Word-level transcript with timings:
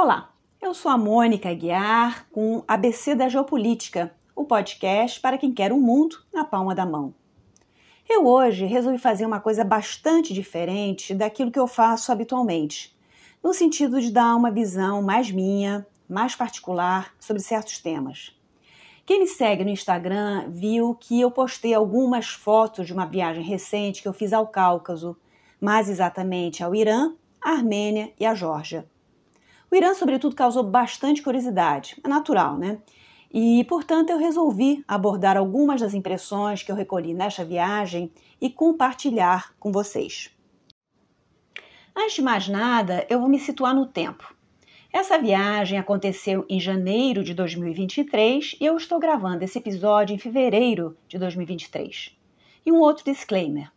Olá, 0.00 0.32
eu 0.62 0.72
sou 0.74 0.92
a 0.92 0.96
Mônica 0.96 1.52
Guiar 1.52 2.28
com 2.30 2.62
ABC 2.68 3.16
da 3.16 3.28
Geopolítica, 3.28 4.14
o 4.32 4.44
podcast 4.44 5.18
para 5.18 5.36
quem 5.36 5.52
quer 5.52 5.72
um 5.72 5.80
mundo 5.80 6.18
na 6.32 6.44
palma 6.44 6.72
da 6.72 6.86
mão. 6.86 7.12
Eu 8.08 8.24
hoje 8.24 8.64
resolvi 8.64 8.96
fazer 8.96 9.26
uma 9.26 9.40
coisa 9.40 9.64
bastante 9.64 10.32
diferente 10.32 11.16
daquilo 11.16 11.50
que 11.50 11.58
eu 11.58 11.66
faço 11.66 12.12
habitualmente, 12.12 12.96
no 13.42 13.52
sentido 13.52 14.00
de 14.00 14.12
dar 14.12 14.36
uma 14.36 14.52
visão 14.52 15.02
mais 15.02 15.32
minha, 15.32 15.84
mais 16.08 16.36
particular 16.36 17.12
sobre 17.18 17.42
certos 17.42 17.80
temas. 17.80 18.32
Quem 19.04 19.18
me 19.18 19.26
segue 19.26 19.64
no 19.64 19.70
Instagram 19.70 20.44
viu 20.48 20.94
que 20.94 21.20
eu 21.20 21.28
postei 21.28 21.74
algumas 21.74 22.28
fotos 22.28 22.86
de 22.86 22.92
uma 22.92 23.04
viagem 23.04 23.42
recente 23.42 24.00
que 24.00 24.06
eu 24.06 24.12
fiz 24.12 24.32
ao 24.32 24.46
Cáucaso, 24.46 25.16
mais 25.60 25.88
exatamente 25.88 26.62
ao 26.62 26.72
Irã, 26.72 27.14
à 27.42 27.50
Armênia 27.50 28.12
e 28.16 28.24
à 28.24 28.32
Geórgia. 28.32 28.88
O 29.70 29.76
Irã, 29.76 29.94
sobretudo, 29.94 30.34
causou 30.34 30.62
bastante 30.62 31.22
curiosidade, 31.22 32.00
é 32.02 32.08
natural, 32.08 32.56
né? 32.56 32.78
E, 33.32 33.62
portanto, 33.64 34.08
eu 34.08 34.18
resolvi 34.18 34.82
abordar 34.88 35.36
algumas 35.36 35.82
das 35.82 35.92
impressões 35.92 36.62
que 36.62 36.72
eu 36.72 36.76
recolhi 36.76 37.12
nesta 37.12 37.44
viagem 37.44 38.10
e 38.40 38.48
compartilhar 38.48 39.54
com 39.60 39.70
vocês. 39.70 40.30
Antes 41.94 42.14
de 42.14 42.22
mais 42.22 42.48
nada, 42.48 43.06
eu 43.10 43.20
vou 43.20 43.28
me 43.28 43.38
situar 43.38 43.74
no 43.74 43.84
tempo. 43.84 44.34
Essa 44.90 45.18
viagem 45.18 45.78
aconteceu 45.78 46.46
em 46.48 46.58
janeiro 46.58 47.22
de 47.22 47.34
2023 47.34 48.56
e 48.58 48.64
eu 48.64 48.74
estou 48.76 48.98
gravando 48.98 49.44
esse 49.44 49.58
episódio 49.58 50.14
em 50.14 50.18
fevereiro 50.18 50.96
de 51.06 51.18
2023. 51.18 52.16
E 52.64 52.72
um 52.72 52.80
outro 52.80 53.04
disclaimer: 53.04 53.70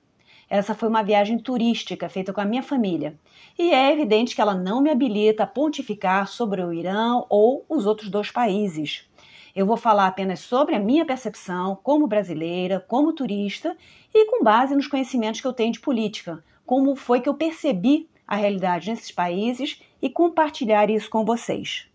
essa 0.52 0.76
foi 0.76 0.90
uma 0.90 1.02
viagem 1.02 1.40
turística 1.40 2.10
feita 2.10 2.34
com 2.34 2.42
a 2.42 2.46
minha 2.46 2.62
família. 2.62 3.18
E 3.58 3.72
é 3.74 3.90
evidente 3.90 4.36
que 4.36 4.42
ela 4.42 4.54
não 4.54 4.82
me 4.82 4.90
habilita 4.90 5.44
a 5.44 5.48
pontificar 5.48 6.28
sobre 6.28 6.62
o 6.62 6.74
Irã 6.74 7.22
ou 7.30 7.66
os 7.70 7.86
outros 7.86 8.10
dois 8.10 8.32
países. 8.32 9.10
Eu 9.56 9.66
vou 9.66 9.78
falar 9.78 10.08
apenas 10.08 10.42
sobre 10.42 10.76
a 10.76 10.80
minha 10.80 11.06
percepção 11.06 11.80
como 11.82 12.06
brasileira, 12.06 12.84
como 12.86 13.14
turista 13.14 13.78
e 14.14 14.26
com 14.26 14.44
base 14.44 14.76
nos 14.76 14.88
conhecimentos 14.88 15.40
que 15.40 15.48
eu 15.48 15.54
tenho 15.54 15.72
de 15.72 15.80
política, 15.80 16.44
como 16.66 16.98
foi 16.98 17.22
que 17.22 17.30
eu 17.30 17.34
percebi 17.34 18.10
a 18.28 18.36
realidade 18.36 18.90
nesses 18.90 19.10
países 19.10 19.82
e 20.02 20.10
compartilhar 20.10 20.90
isso 20.90 21.10
com 21.10 21.24
vocês. 21.24 21.88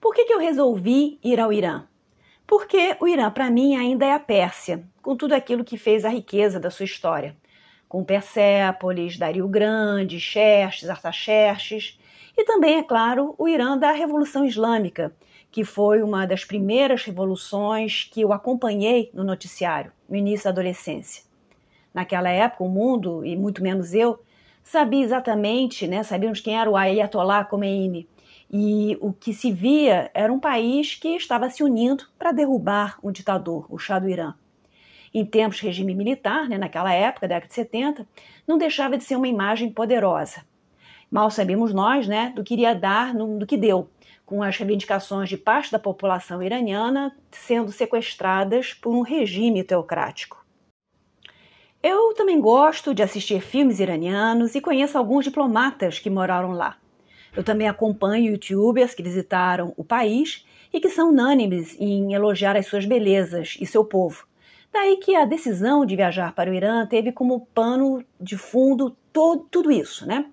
Por 0.00 0.12
que, 0.12 0.24
que 0.24 0.34
eu 0.34 0.40
resolvi 0.40 1.20
ir 1.22 1.38
ao 1.38 1.52
Irã? 1.52 1.84
Porque 2.48 2.96
o 2.98 3.06
Irã, 3.06 3.30
para 3.30 3.50
mim, 3.50 3.76
ainda 3.76 4.06
é 4.06 4.12
a 4.14 4.18
Pérsia, 4.18 4.82
com 5.02 5.14
tudo 5.14 5.34
aquilo 5.34 5.62
que 5.62 5.76
fez 5.76 6.02
a 6.02 6.08
riqueza 6.08 6.58
da 6.58 6.70
sua 6.70 6.86
história. 6.86 7.36
Com 7.86 8.02
Persépolis, 8.02 9.18
Dario 9.18 9.46
Grande, 9.46 10.18
Xerxes, 10.18 10.88
Artaxerxes, 10.88 12.00
e 12.34 12.44
também, 12.44 12.78
é 12.78 12.82
claro, 12.82 13.34
o 13.36 13.46
Irã 13.46 13.76
da 13.76 13.92
Revolução 13.92 14.46
Islâmica, 14.46 15.14
que 15.50 15.62
foi 15.62 16.02
uma 16.02 16.26
das 16.26 16.42
primeiras 16.42 17.04
revoluções 17.04 18.08
que 18.10 18.22
eu 18.22 18.32
acompanhei 18.32 19.10
no 19.12 19.24
noticiário, 19.24 19.92
no 20.08 20.16
início 20.16 20.44
da 20.44 20.50
adolescência. 20.50 21.24
Naquela 21.92 22.30
época, 22.30 22.64
o 22.64 22.68
mundo, 22.70 23.26
e 23.26 23.36
muito 23.36 23.62
menos 23.62 23.92
eu, 23.92 24.20
sabia 24.64 25.04
exatamente, 25.04 25.86
né, 25.86 26.02
sabíamos 26.02 26.40
quem 26.40 26.58
era 26.58 26.70
o 26.70 26.76
Ayatollah 26.76 27.44
Khomeini, 27.44 28.08
e 28.50 28.96
o 29.00 29.12
que 29.12 29.34
se 29.34 29.52
via 29.52 30.10
era 30.14 30.32
um 30.32 30.40
país 30.40 30.94
que 30.94 31.08
estava 31.08 31.50
se 31.50 31.62
unindo 31.62 32.04
para 32.18 32.32
derrubar 32.32 32.98
um 33.02 33.12
ditador, 33.12 33.66
o 33.68 33.78
Shah 33.78 33.98
do 33.98 34.08
Irã. 34.08 34.34
Em 35.12 35.24
tempos 35.24 35.58
de 35.58 35.66
regime 35.66 35.94
militar, 35.94 36.48
né, 36.48 36.56
naquela 36.58 36.92
época, 36.92 37.28
década 37.28 37.48
de 37.48 37.54
70, 37.54 38.06
não 38.46 38.58
deixava 38.58 38.96
de 38.96 39.04
ser 39.04 39.16
uma 39.16 39.28
imagem 39.28 39.70
poderosa. 39.70 40.44
Mal 41.10 41.30
sabemos 41.30 41.72
nós 41.72 42.06
né, 42.06 42.32
do 42.34 42.44
que 42.44 42.54
iria 42.54 42.74
dar, 42.74 43.14
no, 43.14 43.38
do 43.38 43.46
que 43.46 43.56
deu, 43.56 43.90
com 44.24 44.42
as 44.42 44.56
reivindicações 44.56 45.28
de 45.28 45.38
parte 45.38 45.72
da 45.72 45.78
população 45.78 46.42
iraniana 46.42 47.16
sendo 47.30 47.72
sequestradas 47.72 48.74
por 48.74 48.94
um 48.94 49.00
regime 49.00 49.64
teocrático. 49.64 50.44
Eu 51.82 52.12
também 52.14 52.40
gosto 52.40 52.92
de 52.92 53.02
assistir 53.02 53.40
filmes 53.40 53.80
iranianos 53.80 54.54
e 54.54 54.60
conheço 54.60 54.98
alguns 54.98 55.24
diplomatas 55.24 55.98
que 55.98 56.10
moraram 56.10 56.52
lá. 56.52 56.76
Eu 57.36 57.44
também 57.44 57.68
acompanho 57.68 58.32
youtubers 58.32 58.94
que 58.94 59.02
visitaram 59.02 59.72
o 59.76 59.84
país 59.84 60.44
e 60.72 60.80
que 60.80 60.88
são 60.88 61.10
unânimes 61.10 61.76
em 61.78 62.12
elogiar 62.12 62.56
as 62.56 62.66
suas 62.66 62.84
belezas 62.84 63.56
e 63.60 63.66
seu 63.66 63.84
povo. 63.84 64.26
Daí 64.72 64.98
que 64.98 65.14
a 65.14 65.24
decisão 65.24 65.86
de 65.86 65.96
viajar 65.96 66.34
para 66.34 66.50
o 66.50 66.54
Irã 66.54 66.86
teve 66.86 67.10
como 67.10 67.46
pano 67.54 68.04
de 68.20 68.36
fundo 68.36 68.96
todo, 69.12 69.46
tudo 69.50 69.72
isso, 69.72 70.06
né? 70.06 70.26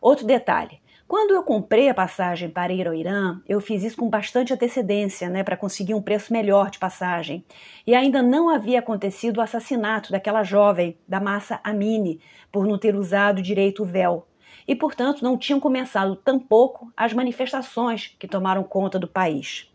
Outro 0.00 0.26
detalhe: 0.26 0.80
quando 1.08 1.34
eu 1.34 1.42
comprei 1.42 1.88
a 1.88 1.94
passagem 1.94 2.48
para 2.48 2.72
ir 2.72 2.86
ao 2.86 2.94
Irã, 2.94 3.40
eu 3.48 3.60
fiz 3.60 3.82
isso 3.82 3.96
com 3.96 4.08
bastante 4.08 4.52
antecedência, 4.52 5.28
né, 5.28 5.42
para 5.42 5.56
conseguir 5.56 5.94
um 5.94 6.02
preço 6.02 6.32
melhor 6.32 6.70
de 6.70 6.78
passagem. 6.78 7.44
E 7.86 7.94
ainda 7.94 8.22
não 8.22 8.48
havia 8.48 8.78
acontecido 8.78 9.38
o 9.38 9.40
assassinato 9.40 10.10
daquela 10.12 10.42
jovem, 10.42 10.96
da 11.06 11.20
massa 11.20 11.60
Amini, 11.62 12.20
por 12.50 12.66
não 12.66 12.78
ter 12.78 12.94
usado 12.94 13.42
direito 13.42 13.82
o 13.82 13.86
véu 13.86 14.26
e, 14.66 14.74
portanto, 14.74 15.22
não 15.22 15.36
tinham 15.36 15.60
começado 15.60 16.16
tampouco 16.16 16.92
as 16.96 17.12
manifestações 17.12 18.14
que 18.18 18.28
tomaram 18.28 18.62
conta 18.62 18.98
do 18.98 19.08
país. 19.08 19.70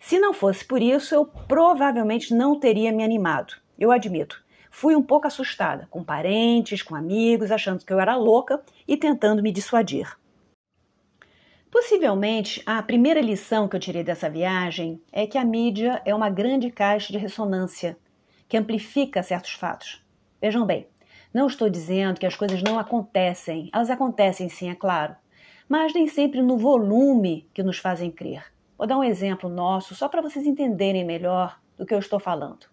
Se 0.00 0.18
não 0.18 0.32
fosse 0.32 0.64
por 0.64 0.80
isso, 0.80 1.14
eu 1.14 1.26
provavelmente 1.26 2.34
não 2.34 2.58
teria 2.58 2.92
me 2.92 3.02
animado. 3.02 3.54
Eu 3.78 3.90
admito. 3.90 4.42
Fui 4.70 4.94
um 4.94 5.02
pouco 5.02 5.26
assustada, 5.26 5.88
com 5.90 6.04
parentes, 6.04 6.82
com 6.82 6.94
amigos, 6.94 7.50
achando 7.50 7.84
que 7.84 7.92
eu 7.92 7.98
era 7.98 8.16
louca 8.16 8.62
e 8.86 8.96
tentando 8.96 9.42
me 9.42 9.50
dissuadir. 9.50 10.16
Possivelmente, 11.70 12.62
a 12.64 12.82
primeira 12.82 13.20
lição 13.20 13.68
que 13.68 13.76
eu 13.76 13.80
tirei 13.80 14.02
dessa 14.02 14.30
viagem 14.30 15.02
é 15.12 15.26
que 15.26 15.36
a 15.36 15.44
mídia 15.44 16.00
é 16.04 16.14
uma 16.14 16.30
grande 16.30 16.70
caixa 16.70 17.12
de 17.12 17.18
ressonância 17.18 17.98
que 18.48 18.56
amplifica 18.56 19.22
certos 19.22 19.52
fatos. 19.52 20.02
Vejam 20.40 20.64
bem, 20.64 20.86
não 21.32 21.46
estou 21.46 21.68
dizendo 21.68 22.18
que 22.18 22.26
as 22.26 22.36
coisas 22.36 22.62
não 22.62 22.78
acontecem, 22.78 23.70
elas 23.72 23.90
acontecem 23.90 24.48
sim, 24.48 24.70
é 24.70 24.74
claro, 24.74 25.14
mas 25.68 25.92
nem 25.92 26.06
sempre 26.06 26.40
no 26.40 26.56
volume 26.56 27.48
que 27.52 27.62
nos 27.62 27.78
fazem 27.78 28.10
crer. 28.10 28.44
Vou 28.76 28.86
dar 28.86 28.96
um 28.96 29.04
exemplo 29.04 29.50
nosso 29.50 29.94
só 29.94 30.08
para 30.08 30.22
vocês 30.22 30.46
entenderem 30.46 31.04
melhor 31.04 31.60
do 31.76 31.84
que 31.84 31.92
eu 31.92 31.98
estou 31.98 32.18
falando. 32.18 32.66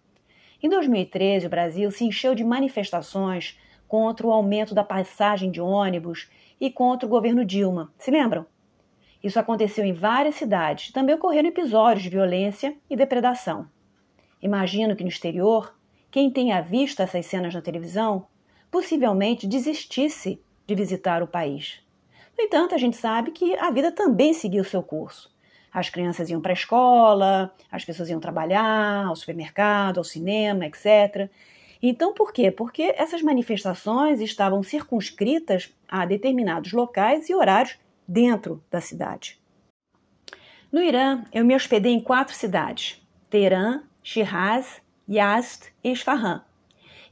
Em 0.62 0.68
2013, 0.68 1.46
o 1.46 1.50
Brasil 1.50 1.90
se 1.90 2.04
encheu 2.04 2.34
de 2.34 2.42
manifestações 2.42 3.58
contra 3.86 4.26
o 4.26 4.32
aumento 4.32 4.74
da 4.74 4.82
passagem 4.82 5.50
de 5.50 5.60
ônibus 5.60 6.30
e 6.60 6.70
contra 6.70 7.06
o 7.06 7.10
governo 7.10 7.44
Dilma. 7.44 7.92
Se 7.98 8.10
lembram? 8.10 8.46
Isso 9.22 9.38
aconteceu 9.38 9.84
em 9.84 9.92
várias 9.92 10.36
cidades. 10.36 10.92
Também 10.92 11.14
ocorreram 11.14 11.48
episódios 11.48 12.02
de 12.02 12.10
violência 12.10 12.76
e 12.88 12.96
depredação. 12.96 13.68
Imagino 14.40 14.94
que 14.94 15.02
no 15.02 15.08
exterior, 15.08 15.74
quem 16.10 16.30
tenha 16.30 16.60
visto 16.60 17.00
essas 17.00 17.26
cenas 17.26 17.52
na 17.52 17.60
televisão 17.60 18.26
possivelmente 18.76 19.46
desistisse 19.46 20.38
de 20.66 20.74
visitar 20.74 21.22
o 21.22 21.26
país. 21.26 21.80
No 22.36 22.44
entanto, 22.44 22.74
a 22.74 22.78
gente 22.78 22.94
sabe 22.94 23.30
que 23.30 23.56
a 23.56 23.70
vida 23.70 23.90
também 23.90 24.34
seguiu 24.34 24.62
seu 24.64 24.82
curso. 24.82 25.34
As 25.72 25.88
crianças 25.88 26.28
iam 26.28 26.42
para 26.42 26.52
a 26.52 26.60
escola, 26.60 27.54
as 27.72 27.86
pessoas 27.86 28.10
iam 28.10 28.20
trabalhar, 28.20 29.06
ao 29.06 29.16
supermercado, 29.16 29.96
ao 29.96 30.04
cinema, 30.04 30.66
etc. 30.66 31.30
Então, 31.82 32.12
por 32.12 32.34
quê? 32.34 32.50
Porque 32.50 32.94
essas 32.98 33.22
manifestações 33.22 34.20
estavam 34.20 34.62
circunscritas 34.62 35.74
a 35.88 36.04
determinados 36.04 36.74
locais 36.74 37.30
e 37.30 37.34
horários 37.34 37.78
dentro 38.06 38.62
da 38.70 38.82
cidade. 38.82 39.40
No 40.70 40.82
Irã, 40.82 41.24
eu 41.32 41.46
me 41.46 41.54
hospedei 41.54 41.94
em 41.94 42.00
quatro 42.00 42.34
cidades: 42.34 43.02
Teherã, 43.30 43.84
Shiraz, 44.02 44.82
Yazd 45.08 45.72
e 45.82 45.92
Isfahan 45.92 46.44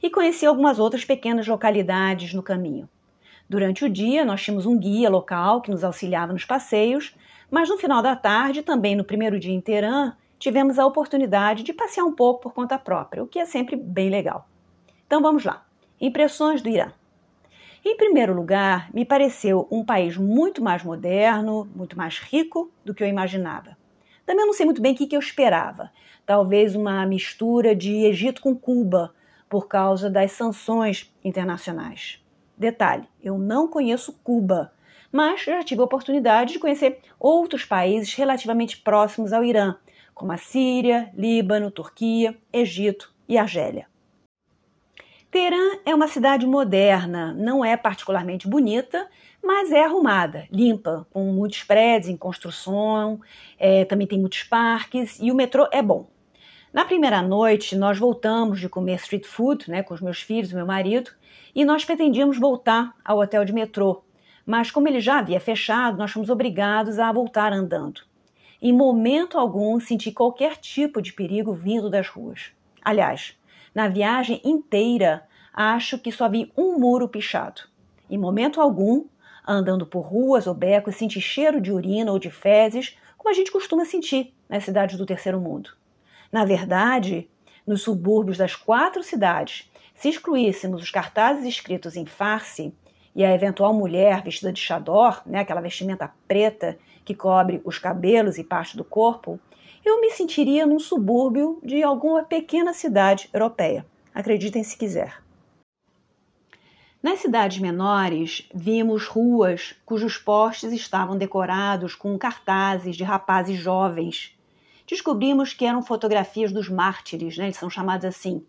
e 0.05 0.09
conheci 0.11 0.45
algumas 0.45 0.77
outras 0.77 1.03
pequenas 1.03 1.47
localidades 1.47 2.31
no 2.31 2.43
caminho. 2.43 2.87
Durante 3.49 3.83
o 3.83 3.89
dia, 3.89 4.23
nós 4.23 4.43
tínhamos 4.43 4.67
um 4.67 4.77
guia 4.77 5.09
local 5.09 5.61
que 5.61 5.71
nos 5.71 5.83
auxiliava 5.83 6.31
nos 6.31 6.45
passeios, 6.45 7.15
mas 7.49 7.69
no 7.69 7.77
final 7.79 8.03
da 8.03 8.15
tarde, 8.15 8.61
também 8.61 8.95
no 8.95 9.03
primeiro 9.03 9.39
dia 9.39 9.51
em 9.51 9.59
Teherã, 9.59 10.13
tivemos 10.37 10.77
a 10.77 10.85
oportunidade 10.85 11.63
de 11.63 11.73
passear 11.73 12.05
um 12.05 12.13
pouco 12.13 12.43
por 12.43 12.53
conta 12.53 12.77
própria, 12.77 13.23
o 13.23 13.27
que 13.27 13.39
é 13.39 13.45
sempre 13.45 13.75
bem 13.75 14.11
legal. 14.11 14.47
Então 15.07 15.23
vamos 15.23 15.43
lá. 15.43 15.65
Impressões 15.99 16.61
do 16.61 16.69
Irã. 16.69 16.91
Em 17.83 17.97
primeiro 17.97 18.35
lugar, 18.35 18.91
me 18.93 19.05
pareceu 19.05 19.67
um 19.71 19.83
país 19.83 20.15
muito 20.17 20.63
mais 20.63 20.83
moderno, 20.83 21.67
muito 21.75 21.97
mais 21.97 22.19
rico 22.19 22.71
do 22.83 22.93
que 22.93 23.03
eu 23.03 23.07
imaginava. 23.07 23.75
Também 24.23 24.45
não 24.45 24.53
sei 24.53 24.67
muito 24.67 24.83
bem 24.83 24.93
o 24.93 24.95
que 24.95 25.15
eu 25.15 25.19
esperava. 25.19 25.89
Talvez 26.27 26.75
uma 26.75 27.07
mistura 27.07 27.75
de 27.75 28.05
Egito 28.05 28.41
com 28.41 28.55
Cuba, 28.55 29.11
por 29.49 29.67
causa 29.67 30.09
das 30.09 30.31
sanções 30.31 31.13
internacionais. 31.23 32.23
Detalhe: 32.57 33.07
eu 33.21 33.37
não 33.37 33.67
conheço 33.67 34.19
Cuba, 34.23 34.71
mas 35.11 35.43
já 35.43 35.63
tive 35.63 35.81
a 35.81 35.85
oportunidade 35.85 36.53
de 36.53 36.59
conhecer 36.59 36.99
outros 37.19 37.65
países 37.65 38.13
relativamente 38.13 38.77
próximos 38.77 39.33
ao 39.33 39.43
Irã, 39.43 39.75
como 40.13 40.31
a 40.31 40.37
Síria, 40.37 41.11
Líbano, 41.15 41.71
Turquia, 41.71 42.37
Egito 42.51 43.13
e 43.27 43.37
Argélia. 43.37 43.87
Teherã 45.29 45.79
é 45.85 45.93
uma 45.93 46.07
cidade 46.07 46.47
moderna, 46.47 47.33
não 47.33 47.63
é 47.63 47.75
particularmente 47.75 48.47
bonita, 48.47 49.09
mas 49.43 49.69
é 49.69 49.83
arrumada, 49.83 50.47
limpa, 50.49 51.05
com 51.11 51.25
muitos 51.25 51.61
prédios 51.61 52.09
em 52.09 52.15
construção, 52.15 53.19
é, 53.59 53.83
também 53.83 54.07
tem 54.07 54.17
muitos 54.17 54.43
parques 54.43 55.19
e 55.19 55.29
o 55.31 55.35
metrô 55.35 55.67
é 55.73 55.81
bom. 55.81 56.07
Na 56.75 56.83
primeira 56.83 57.21
noite, 57.21 57.73
nós 57.73 57.97
voltamos 57.97 58.59
de 58.59 58.67
comer 58.67 58.95
street 58.95 59.25
food 59.25 59.71
né, 59.71 59.81
com 59.81 59.93
os 59.93 60.01
meus 60.01 60.21
filhos 60.21 60.51
e 60.51 60.55
meu 60.55 60.65
marido 60.65 61.09
e 61.55 61.63
nós 61.63 61.85
pretendíamos 61.85 62.37
voltar 62.37 62.93
ao 63.01 63.17
hotel 63.17 63.45
de 63.45 63.53
metrô, 63.53 64.03
mas 64.45 64.71
como 64.71 64.89
ele 64.89 64.99
já 64.99 65.19
havia 65.19 65.39
fechado, 65.39 65.97
nós 65.97 66.11
fomos 66.11 66.29
obrigados 66.29 66.99
a 66.99 67.09
voltar 67.13 67.53
andando. 67.53 68.01
Em 68.61 68.73
momento 68.73 69.37
algum 69.37 69.79
senti 69.79 70.11
qualquer 70.11 70.57
tipo 70.57 71.01
de 71.01 71.13
perigo 71.13 71.53
vindo 71.53 71.89
das 71.89 72.09
ruas. 72.09 72.51
Aliás, 72.83 73.39
na 73.73 73.87
viagem 73.87 74.41
inteira, 74.43 75.25
acho 75.53 75.97
que 75.97 76.11
só 76.11 76.27
vi 76.27 76.51
um 76.57 76.77
muro 76.77 77.07
pichado. 77.07 77.61
Em 78.09 78.17
momento 78.17 78.59
algum, 78.59 79.05
andando 79.47 79.85
por 79.85 80.01
ruas 80.01 80.45
ou 80.45 80.53
becos, 80.53 80.97
senti 80.97 81.21
cheiro 81.21 81.61
de 81.61 81.71
urina 81.71 82.11
ou 82.11 82.19
de 82.19 82.29
fezes, 82.29 82.97
como 83.17 83.29
a 83.29 83.33
gente 83.33 83.49
costuma 83.49 83.85
sentir 83.85 84.33
nas 84.49 84.65
cidades 84.65 84.97
do 84.97 85.05
terceiro 85.05 85.39
mundo. 85.39 85.69
Na 86.31 86.45
verdade, 86.45 87.29
nos 87.65 87.81
subúrbios 87.81 88.37
das 88.37 88.55
quatro 88.55 89.03
cidades, 89.03 89.69
se 89.93 90.09
excluíssemos 90.09 90.81
os 90.81 90.91
cartazes 90.91 91.45
escritos 91.45 91.95
em 91.95 92.05
farce 92.05 92.73
e 93.15 93.23
a 93.23 93.33
eventual 93.33 93.73
mulher 93.73 94.21
vestida 94.21 94.51
de 94.51 94.59
chador, 94.59 95.21
né, 95.25 95.39
aquela 95.39 95.61
vestimenta 95.61 96.13
preta 96.27 96.77
que 97.05 97.15
cobre 97.15 97.61
os 97.63 97.79
cabelos 97.79 98.37
e 98.37 98.43
parte 98.43 98.75
do 98.75 98.83
corpo, 98.83 99.39
eu 99.85 100.01
me 100.01 100.11
sentiria 100.11 100.65
num 100.65 100.79
subúrbio 100.79 101.59
de 101.63 101.81
alguma 101.83 102.23
pequena 102.23 102.73
cidade 102.73 103.29
europeia. 103.31 103.85
Acreditem 104.13 104.63
se 104.63 104.77
quiser. 104.77 105.21
Nas 107.01 107.19
cidades 107.19 107.59
menores, 107.59 108.49
vimos 108.53 109.05
ruas 109.05 109.75
cujos 109.85 110.17
postes 110.17 110.73
estavam 110.73 111.15
decorados 111.15 111.93
com 111.93 112.17
cartazes 112.17 112.95
de 112.95 113.03
rapazes 113.03 113.59
jovens. 113.59 114.34
Descobrimos 114.87 115.53
que 115.53 115.65
eram 115.65 115.81
fotografias 115.81 116.51
dos 116.51 116.69
mártires, 116.69 117.37
né? 117.37 117.45
eles 117.45 117.57
são 117.57 117.69
chamados 117.69 118.05
assim, 118.05 118.45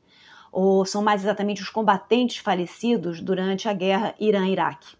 ou 0.53 0.85
são 0.85 1.03
mais 1.03 1.23
exatamente 1.23 1.63
os 1.63 1.71
combatentes 1.71 2.39
falecidos 2.39 3.21
durante 3.21 3.69
a 3.69 3.73
guerra 3.73 4.15
Irã-Iraque. 4.19 4.97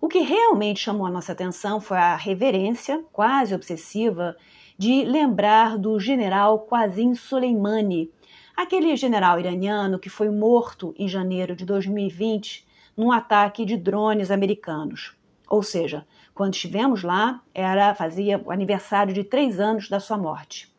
O 0.00 0.08
que 0.08 0.20
realmente 0.20 0.80
chamou 0.80 1.06
a 1.06 1.10
nossa 1.10 1.32
atenção 1.32 1.80
foi 1.80 1.96
a 1.96 2.16
reverência, 2.16 3.04
quase 3.12 3.54
obsessiva, 3.54 4.36
de 4.76 5.04
lembrar 5.04 5.78
do 5.78 6.00
general 6.00 6.66
Qasim 6.66 7.14
Soleimani, 7.14 8.10
aquele 8.56 8.96
general 8.96 9.38
iraniano 9.38 9.98
que 9.98 10.10
foi 10.10 10.28
morto 10.28 10.92
em 10.98 11.08
janeiro 11.08 11.54
de 11.54 11.64
2020 11.64 12.66
num 12.96 13.12
ataque 13.12 13.64
de 13.64 13.76
drones 13.76 14.30
americanos. 14.30 15.16
Ou 15.48 15.62
seja, 15.62 16.06
quando 16.34 16.54
estivemos 16.54 17.02
lá, 17.02 17.42
era 17.54 17.94
fazia 17.94 18.40
o 18.44 18.50
aniversário 18.50 19.12
de 19.12 19.24
três 19.24 19.60
anos 19.60 19.88
da 19.88 20.00
sua 20.00 20.18
morte. 20.18 20.72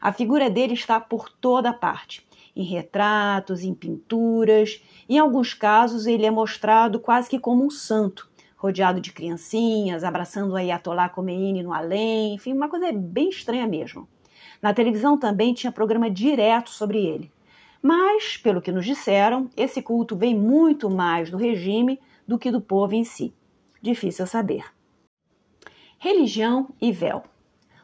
A 0.00 0.12
figura 0.12 0.48
dele 0.48 0.74
está 0.74 0.98
por 1.00 1.28
toda 1.28 1.72
parte 1.72 2.28
em 2.54 2.64
retratos, 2.64 3.62
em 3.62 3.74
pinturas. 3.74 4.82
Em 5.08 5.18
alguns 5.18 5.54
casos, 5.54 6.06
ele 6.06 6.26
é 6.26 6.30
mostrado 6.30 7.00
quase 7.00 7.28
que 7.28 7.38
como 7.38 7.64
um 7.64 7.70
santo, 7.70 8.28
rodeado 8.56 9.00
de 9.00 9.12
criancinhas, 9.12 10.04
abraçando 10.04 10.52
o 10.52 10.56
Ayatollah 10.56 11.08
Khomeini 11.08 11.62
no 11.62 11.72
além, 11.72 12.34
enfim, 12.34 12.52
uma 12.52 12.68
coisa 12.68 12.92
bem 12.92 13.30
estranha 13.30 13.66
mesmo. 13.66 14.08
Na 14.60 14.74
televisão 14.74 15.18
também 15.18 15.54
tinha 15.54 15.72
programa 15.72 16.10
direto 16.10 16.70
sobre 16.70 16.98
ele. 16.98 17.32
Mas, 17.82 18.36
pelo 18.36 18.60
que 18.60 18.70
nos 18.70 18.84
disseram, 18.84 19.48
esse 19.56 19.80
culto 19.80 20.14
vem 20.14 20.34
muito 20.34 20.90
mais 20.90 21.30
do 21.30 21.38
regime 21.38 21.98
do 22.28 22.38
que 22.38 22.50
do 22.50 22.60
povo 22.60 22.94
em 22.94 23.04
si. 23.04 23.32
Difícil 23.80 24.26
saber. 24.26 24.64
Religião 26.02 26.70
e 26.80 26.90
véu. 26.90 27.22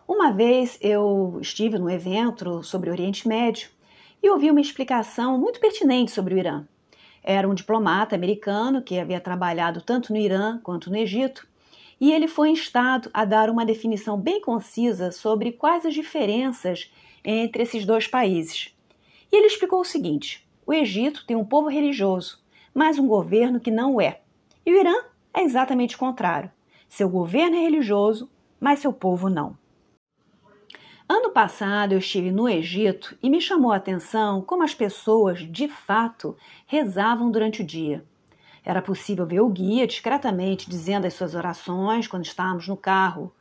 Uma 0.09 0.33
vez 0.33 0.79
eu 0.81 1.39
estive 1.39 1.79
num 1.79 1.91
evento 1.91 2.63
sobre 2.63 2.89
o 2.89 2.93
Oriente 2.95 3.29
Médio 3.29 3.69
e 4.23 4.31
ouvi 4.31 4.51
uma 4.51 4.63
explicação 4.63 5.39
muito 5.39 5.61
pertinente 5.61 6.13
sobre 6.13 6.35
o 6.35 6.39
Irã. 6.39 6.67
Era 7.23 7.47
um 7.47 7.53
diplomata 7.53 8.17
americano 8.17 8.81
que 8.81 8.99
havia 8.99 9.21
trabalhado 9.21 9.83
tanto 9.83 10.15
no 10.15 10.19
Irã 10.19 10.59
quanto 10.63 10.89
no 10.89 10.97
Egito, 10.97 11.47
e 12.01 12.11
ele 12.11 12.27
foi 12.27 12.49
instado 12.49 13.11
a 13.13 13.23
dar 13.27 13.51
uma 13.51 13.67
definição 13.67 14.19
bem 14.19 14.41
concisa 14.41 15.13
sobre 15.13 15.53
quais 15.53 15.85
as 15.85 15.93
diferenças 15.93 16.91
entre 17.23 17.65
esses 17.65 17.85
dois 17.85 18.07
países. 18.07 18.75
E 19.31 19.37
ele 19.37 19.47
explicou 19.49 19.81
o 19.81 19.85
seguinte: 19.85 20.49
o 20.67 20.73
Egito 20.73 21.27
tem 21.27 21.37
um 21.37 21.45
povo 21.45 21.69
religioso, 21.69 22.43
mas 22.73 22.99
um 22.99 23.07
governo 23.07 23.61
que 23.61 23.71
não 23.71 24.01
é. 24.01 24.23
E 24.65 24.73
o 24.73 24.81
Irã 24.81 24.95
é 25.35 25.43
exatamente 25.43 25.97
o 25.97 25.99
contrário. 25.99 26.51
Seu 26.89 27.09
governo 27.09 27.57
é 27.57 27.61
religioso, 27.61 28.31
mas 28.61 28.79
seu 28.79 28.93
povo 28.93 29.29
não. 29.29 29.57
Ano 31.09 31.31
passado 31.31 31.93
eu 31.93 31.99
estive 31.99 32.33
no 32.33 32.49
Egito 32.49 33.17
e 33.23 33.31
me 33.31 33.41
chamou 33.41 33.71
a 33.71 33.77
atenção 33.77 34.43
como 34.43 34.65
as 34.65 34.75
pessoas, 34.75 35.41
de 35.41 35.69
fato, 35.69 36.37
rezavam 36.67 37.31
durante 37.31 37.63
o 37.63 37.67
dia. 37.67 38.05
Era 38.65 38.83
possível 38.83 39.25
ver 39.25 39.41
o 39.41 39.49
guia 39.49 39.87
discretamente 39.87 40.69
dizendo 40.69 41.07
as 41.07 41.15
suas 41.15 41.37
orações 41.37 42.09
quando 42.09 42.25
estávamos 42.25 42.67
no 42.67 42.77
carro, 42.77 43.33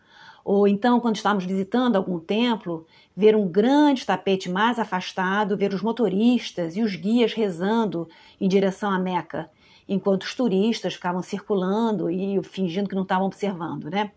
ou 0.45 0.67
então, 0.67 0.99
quando 0.99 1.15
estávamos 1.15 1.43
visitando 1.43 1.95
algum 1.95 2.19
templo, 2.19 2.85
ver 3.17 3.35
um 3.35 3.47
grande 3.47 4.05
tapete 4.05 4.47
mais 4.47 4.77
afastado, 4.77 5.57
ver 5.57 5.73
os 5.73 5.81
motoristas 5.81 6.75
e 6.77 6.83
os 6.83 6.95
guias 6.95 7.33
rezando 7.33 8.07
em 8.39 8.47
direção 8.47 8.91
à 8.91 8.99
Meca, 8.99 9.49
enquanto 9.87 10.23
os 10.23 10.33
turistas 10.35 10.95
ficavam 10.95 11.21
circulando 11.21 12.09
e 12.09 12.41
fingindo 12.43 12.89
que 12.89 12.95
não 12.95 13.03
estavam 13.03 13.27
observando, 13.27 13.89
né? 13.89 14.11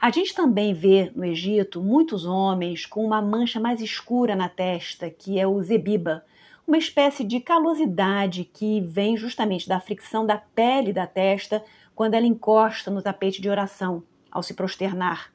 A 0.00 0.10
gente 0.10 0.34
também 0.34 0.74
vê 0.74 1.10
no 1.14 1.24
Egito 1.24 1.82
muitos 1.82 2.26
homens 2.26 2.84
com 2.84 3.04
uma 3.04 3.22
mancha 3.22 3.58
mais 3.58 3.80
escura 3.80 4.36
na 4.36 4.48
testa, 4.48 5.08
que 5.08 5.38
é 5.38 5.46
o 5.46 5.62
zebiba, 5.62 6.24
uma 6.66 6.76
espécie 6.76 7.24
de 7.24 7.40
calosidade 7.40 8.44
que 8.44 8.80
vem 8.80 9.16
justamente 9.16 9.68
da 9.68 9.80
fricção 9.80 10.26
da 10.26 10.36
pele 10.36 10.92
da 10.92 11.06
testa 11.06 11.64
quando 11.94 12.14
ela 12.14 12.26
encosta 12.26 12.90
no 12.90 13.02
tapete 13.02 13.40
de 13.40 13.48
oração 13.48 14.02
ao 14.30 14.42
se 14.42 14.52
prosternar. 14.52 15.32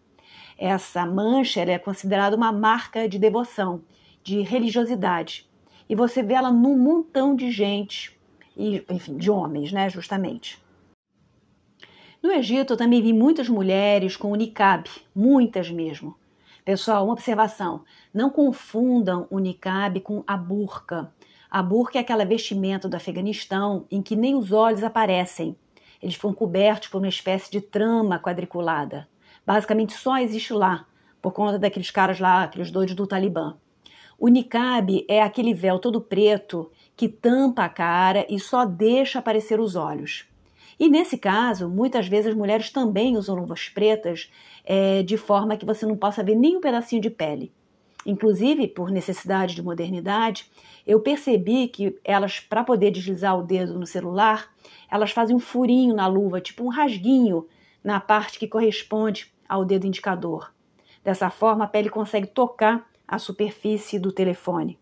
Essa 0.57 1.05
mancha 1.05 1.61
é 1.61 1.79
considerada 1.79 2.35
uma 2.35 2.51
marca 2.51 3.07
de 3.07 3.17
devoção, 3.17 3.81
de 4.21 4.41
religiosidade. 4.41 5.49
E 5.87 5.95
você 5.95 6.21
vê 6.21 6.33
ela 6.33 6.51
num 6.51 6.77
montão 6.77 7.35
de 7.35 7.49
gente, 7.49 8.18
e, 8.59 8.85
enfim, 8.93 9.15
de 9.17 9.31
homens, 9.31 9.71
né, 9.71 9.89
justamente. 9.89 10.61
No 12.21 12.29
Egito, 12.33 12.73
eu 12.73 12.77
também 12.77 13.01
vi 13.01 13.13
muitas 13.13 13.47
mulheres 13.47 14.17
com 14.17 14.29
o 14.31 14.35
niqab, 14.35 14.89
muitas 15.15 15.71
mesmo. 15.71 16.17
Pessoal, 16.65 17.05
uma 17.05 17.13
observação: 17.13 17.85
não 18.13 18.29
confundam 18.29 19.25
o 19.29 19.39
niqab 19.39 20.01
com 20.01 20.21
a 20.27 20.35
burca. 20.35 21.13
A 21.49 21.63
burca 21.63 21.97
é 21.97 22.01
aquela 22.01 22.25
vestimenta 22.25 22.89
do 22.89 22.95
Afeganistão 22.95 23.87
em 23.89 24.01
que 24.01 24.17
nem 24.17 24.35
os 24.35 24.51
olhos 24.51 24.83
aparecem. 24.83 25.55
Eles 26.01 26.15
foram 26.15 26.35
cobertos 26.35 26.89
por 26.89 26.97
uma 26.97 27.07
espécie 27.07 27.49
de 27.49 27.61
trama 27.61 28.19
quadriculada. 28.19 29.07
Basicamente 29.45 29.93
só 29.93 30.17
existe 30.17 30.53
lá, 30.53 30.85
por 31.21 31.31
conta 31.31 31.57
daqueles 31.57 31.89
caras 31.89 32.19
lá, 32.19 32.43
aqueles 32.43 32.69
doidos 32.69 32.93
do 32.93 33.07
Talibã. 33.07 33.55
O 34.19 34.27
niqab 34.27 35.05
é 35.07 35.23
aquele 35.23 35.53
véu 35.53 35.79
todo 35.79 36.01
preto 36.01 36.69
que 36.99 37.07
tampa 37.07 37.63
a 37.63 37.69
cara 37.69 38.25
e 38.27 38.37
só 38.37 38.65
deixa 38.65 39.19
aparecer 39.19 39.57
os 39.57 39.77
olhos. 39.77 40.25
E 40.77 40.89
nesse 40.89 41.17
caso, 41.17 41.69
muitas 41.69 42.09
vezes 42.09 42.31
as 42.31 42.35
mulheres 42.35 42.71
também 42.71 43.15
usam 43.15 43.37
luvas 43.37 43.69
pretas 43.69 44.29
é, 44.65 45.01
de 45.01 45.15
forma 45.15 45.55
que 45.55 45.65
você 45.65 45.85
não 45.85 45.95
possa 45.95 46.21
ver 46.21 46.35
nem 46.35 46.57
um 46.57 46.59
pedacinho 46.59 47.01
de 47.01 47.09
pele. 47.09 47.53
Inclusive, 48.05 48.67
por 48.67 48.91
necessidade 48.91 49.55
de 49.55 49.63
modernidade, 49.63 50.51
eu 50.85 50.99
percebi 50.99 51.69
que 51.69 51.97
elas, 52.03 52.41
para 52.41 52.65
poder 52.65 52.91
deslizar 52.91 53.39
o 53.39 53.43
dedo 53.43 53.79
no 53.79 53.87
celular, 53.87 54.53
elas 54.91 55.11
fazem 55.11 55.33
um 55.33 55.39
furinho 55.39 55.95
na 55.95 56.05
luva, 56.05 56.41
tipo 56.41 56.65
um 56.65 56.69
rasguinho 56.69 57.47
na 57.81 58.01
parte 58.01 58.37
que 58.37 58.45
corresponde 58.45 59.33
ao 59.47 59.63
dedo 59.63 59.87
indicador. 59.87 60.53
Dessa 61.01 61.29
forma, 61.29 61.63
a 61.63 61.67
pele 61.69 61.89
consegue 61.89 62.27
tocar 62.27 62.85
a 63.07 63.17
superfície 63.17 63.97
do 63.97 64.11
telefone. 64.11 64.77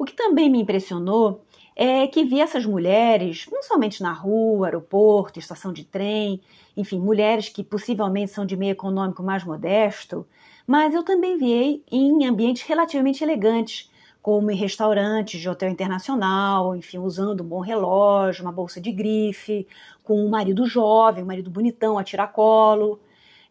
O 0.00 0.04
que 0.06 0.14
também 0.14 0.48
me 0.48 0.62
impressionou 0.62 1.42
é 1.76 2.06
que 2.06 2.24
vi 2.24 2.40
essas 2.40 2.64
mulheres, 2.64 3.46
não 3.52 3.62
somente 3.62 4.02
na 4.02 4.14
rua, 4.14 4.66
aeroporto, 4.66 5.38
estação 5.38 5.74
de 5.74 5.84
trem, 5.84 6.40
enfim, 6.74 6.98
mulheres 6.98 7.50
que 7.50 7.62
possivelmente 7.62 8.30
são 8.30 8.46
de 8.46 8.56
meio 8.56 8.72
econômico 8.72 9.22
mais 9.22 9.44
modesto, 9.44 10.26
mas 10.66 10.94
eu 10.94 11.02
também 11.04 11.36
vi 11.36 11.84
em 11.92 12.24
ambientes 12.24 12.62
relativamente 12.62 13.22
elegantes, 13.22 13.90
como 14.22 14.50
em 14.50 14.56
restaurantes 14.56 15.38
de 15.38 15.46
hotel 15.50 15.68
internacional, 15.68 16.74
enfim, 16.74 16.96
usando 16.96 17.42
um 17.42 17.46
bom 17.46 17.60
relógio, 17.60 18.42
uma 18.42 18.52
bolsa 18.52 18.80
de 18.80 18.90
grife, 18.90 19.68
com 20.02 20.24
um 20.24 20.30
marido 20.30 20.64
jovem, 20.64 21.22
um 21.22 21.26
marido 21.26 21.50
bonitão 21.50 21.98
a 21.98 22.04
tiracolo. 22.04 22.98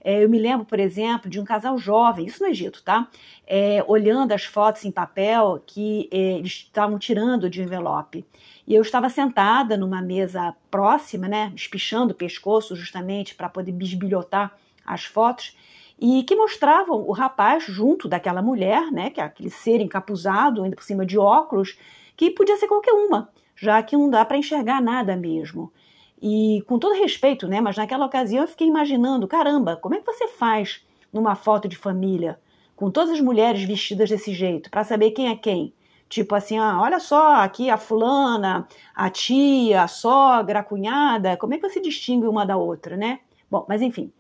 É, 0.01 0.23
eu 0.23 0.29
me 0.29 0.39
lembro, 0.39 0.65
por 0.65 0.79
exemplo, 0.79 1.29
de 1.29 1.39
um 1.39 1.43
casal 1.43 1.77
jovem, 1.77 2.25
isso 2.25 2.41
no 2.41 2.49
Egito, 2.49 2.81
tá? 2.83 3.07
É, 3.45 3.83
olhando 3.87 4.31
as 4.31 4.45
fotos 4.45 4.85
em 4.85 4.91
papel 4.91 5.61
que 5.65 6.07
é, 6.11 6.37
eles 6.37 6.51
estavam 6.51 6.97
tirando 6.97 7.49
de 7.49 7.61
um 7.61 7.65
envelope. 7.65 8.25
E 8.65 8.75
eu 8.75 8.81
estava 8.81 9.09
sentada 9.09 9.75
numa 9.75 10.01
mesa 10.01 10.55
próxima, 10.69 11.27
né, 11.27 11.51
espichando 11.55 12.13
o 12.13 12.15
pescoço 12.15 12.75
justamente 12.75 13.35
para 13.35 13.49
poder 13.49 13.71
bisbilhotar 13.71 14.55
as 14.85 15.03
fotos, 15.05 15.57
e 15.99 16.23
que 16.23 16.35
mostravam 16.35 16.97
o 17.07 17.11
rapaz 17.11 17.65
junto 17.65 18.07
daquela 18.07 18.41
mulher, 18.41 18.91
né, 18.91 19.09
que 19.09 19.19
é 19.19 19.23
aquele 19.23 19.49
ser 19.49 19.81
encapuzado, 19.81 20.63
ainda 20.63 20.75
por 20.75 20.83
cima 20.83 21.05
de 21.05 21.17
óculos, 21.17 21.77
que 22.15 22.29
podia 22.29 22.57
ser 22.57 22.67
qualquer 22.67 22.93
uma, 22.93 23.29
já 23.55 23.81
que 23.83 23.97
não 23.97 24.09
dá 24.09 24.23
para 24.23 24.37
enxergar 24.37 24.81
nada 24.81 25.15
mesmo. 25.15 25.73
E 26.21 26.61
com 26.67 26.77
todo 26.77 26.99
respeito, 26.99 27.47
né? 27.47 27.61
Mas 27.61 27.77
naquela 27.77 28.05
ocasião 28.05 28.43
eu 28.43 28.47
fiquei 28.47 28.67
imaginando, 28.67 29.27
caramba, 29.27 29.77
como 29.77 29.95
é 29.95 29.99
que 29.99 30.05
você 30.05 30.27
faz 30.27 30.85
numa 31.13 31.35
foto 31.35 31.67
de 31.67 31.77
família 31.77 32.39
com 32.75 32.91
todas 32.91 33.11
as 33.11 33.21
mulheres 33.21 33.63
vestidas 33.63 34.09
desse 34.09 34.33
jeito 34.33 34.69
para 34.69 34.83
saber 34.83 35.11
quem 35.11 35.29
é 35.29 35.35
quem? 35.35 35.73
Tipo 36.09 36.33
assim, 36.33 36.57
ah, 36.57 36.81
olha 36.81 36.99
só, 36.99 37.35
aqui 37.35 37.69
a 37.69 37.77
fulana, 37.77 38.67
a 38.95 39.09
tia, 39.09 39.83
a 39.83 39.87
sogra, 39.87 40.59
a 40.59 40.63
cunhada, 40.63 41.37
como 41.37 41.53
é 41.53 41.57
que 41.57 41.69
você 41.69 41.79
distingue 41.79 42.27
uma 42.27 42.45
da 42.45 42.57
outra, 42.57 42.97
né? 42.97 43.19
Bom, 43.49 43.65
mas 43.69 43.81
enfim, 43.81 44.11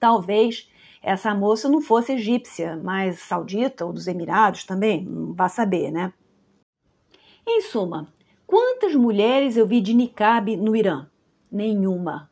talvez 0.00 0.70
essa 1.02 1.34
moça 1.34 1.68
não 1.68 1.80
fosse 1.80 2.14
egípcia, 2.14 2.80
mas 2.82 3.20
saudita 3.20 3.84
ou 3.84 3.92
dos 3.92 4.08
Emirados 4.08 4.64
também, 4.64 5.04
não 5.04 5.34
vá 5.34 5.48
saber, 5.48 5.92
né? 5.92 6.12
Em 7.46 7.60
suma, 7.60 8.08
quantas 8.46 8.94
mulheres 8.94 9.56
eu 9.56 9.66
vi 9.66 9.80
de 9.80 9.94
niqab 9.94 10.56
no 10.56 10.74
Irã? 10.74 11.06
Nenhuma. 11.50 12.30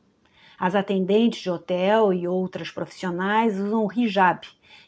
As 0.59 0.75
atendentes 0.75 1.41
de 1.41 1.51
hotel 1.51 2.13
e 2.13 2.29
outras 2.29 2.71
profissionais 2.71 3.59
usam 3.59 3.85
o 3.85 3.93
hijab, 3.93 4.47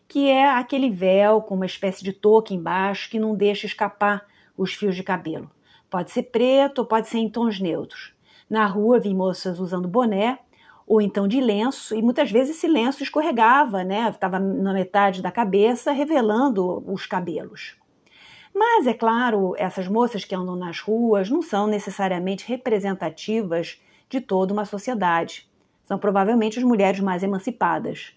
que 0.09 0.29
é 0.29 0.49
aquele 0.49 0.91
véu 0.91 1.43
com 1.43 1.55
uma 1.55 1.67
espécie 1.67 2.05
de 2.05 2.13
touca 2.13 2.55
embaixo 2.55 3.11
que 3.11 3.19
não 3.19 3.35
deixa 3.35 3.67
escapar 3.67 4.25
os 4.57 4.73
fios 4.73 4.95
de 4.95 5.03
cabelo. 5.03 5.51
Pode 5.91 6.11
ser 6.11 6.25
preto 6.25 6.81
ou 6.81 6.87
pode 6.87 7.09
ser 7.09 7.19
em 7.19 7.29
tons 7.29 7.61
neutros. 7.61 8.15
Na 8.49 8.67
rua 8.67 9.01
vi 9.01 9.13
moças 9.13 9.59
usando 9.59 9.89
boné 9.89 10.39
ou 10.87 11.03
então 11.03 11.27
de 11.27 11.41
lenço, 11.41 11.97
e 11.97 12.01
muitas 12.01 12.31
vezes 12.31 12.57
esse 12.57 12.69
lenço 12.69 13.03
escorregava, 13.03 13.83
né? 13.83 14.09
Estava 14.09 14.39
na 14.39 14.73
metade 14.73 15.21
da 15.21 15.33
cabeça, 15.33 15.91
revelando 15.91 16.85
os 16.87 17.07
cabelos. 17.07 17.77
Mas, 18.55 18.87
é 18.87 18.95
claro, 18.95 19.55
essas 19.59 19.89
moças 19.89 20.25
que 20.25 20.35
andam 20.35 20.55
nas 20.55 20.81
ruas 20.81 21.29
não 21.29 21.43
são 21.43 21.67
necessariamente 21.67 22.47
representativas 22.49 23.83
de 24.09 24.21
toda 24.21 24.53
uma 24.53 24.65
sociedade. 24.65 25.49
São 25.83 25.99
provavelmente 25.99 26.59
as 26.59 26.65
mulheres 26.65 27.01
mais 27.01 27.23
emancipadas. 27.23 28.15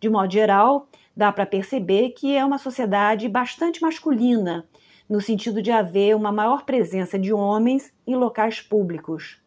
De 0.00 0.08
modo 0.08 0.32
geral, 0.32 0.88
dá 1.16 1.32
para 1.32 1.46
perceber 1.46 2.10
que 2.10 2.36
é 2.36 2.44
uma 2.44 2.58
sociedade 2.58 3.28
bastante 3.28 3.82
masculina, 3.82 4.68
no 5.08 5.20
sentido 5.20 5.60
de 5.60 5.70
haver 5.70 6.14
uma 6.14 6.30
maior 6.30 6.64
presença 6.64 7.18
de 7.18 7.32
homens 7.32 7.92
em 8.06 8.14
locais 8.14 8.60
públicos. 8.60 9.40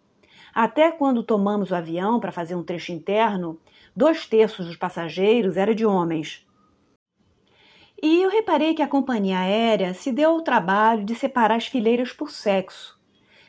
Até 0.53 0.91
quando 0.91 1.23
tomamos 1.23 1.71
o 1.71 1.75
avião 1.75 2.19
para 2.19 2.31
fazer 2.31 2.55
um 2.55 2.63
trecho 2.63 2.91
interno, 2.91 3.57
dois 3.95 4.25
terços 4.25 4.65
dos 4.65 4.75
passageiros 4.75 5.55
era 5.55 5.73
de 5.73 5.85
homens. 5.85 6.45
E 8.03 8.21
eu 8.21 8.29
reparei 8.29 8.73
que 8.73 8.81
a 8.81 8.87
companhia 8.87 9.39
aérea 9.39 9.93
se 9.93 10.11
deu 10.11 10.31
ao 10.31 10.41
trabalho 10.41 11.05
de 11.05 11.15
separar 11.15 11.55
as 11.55 11.67
fileiras 11.67 12.11
por 12.11 12.31
sexo. 12.31 12.99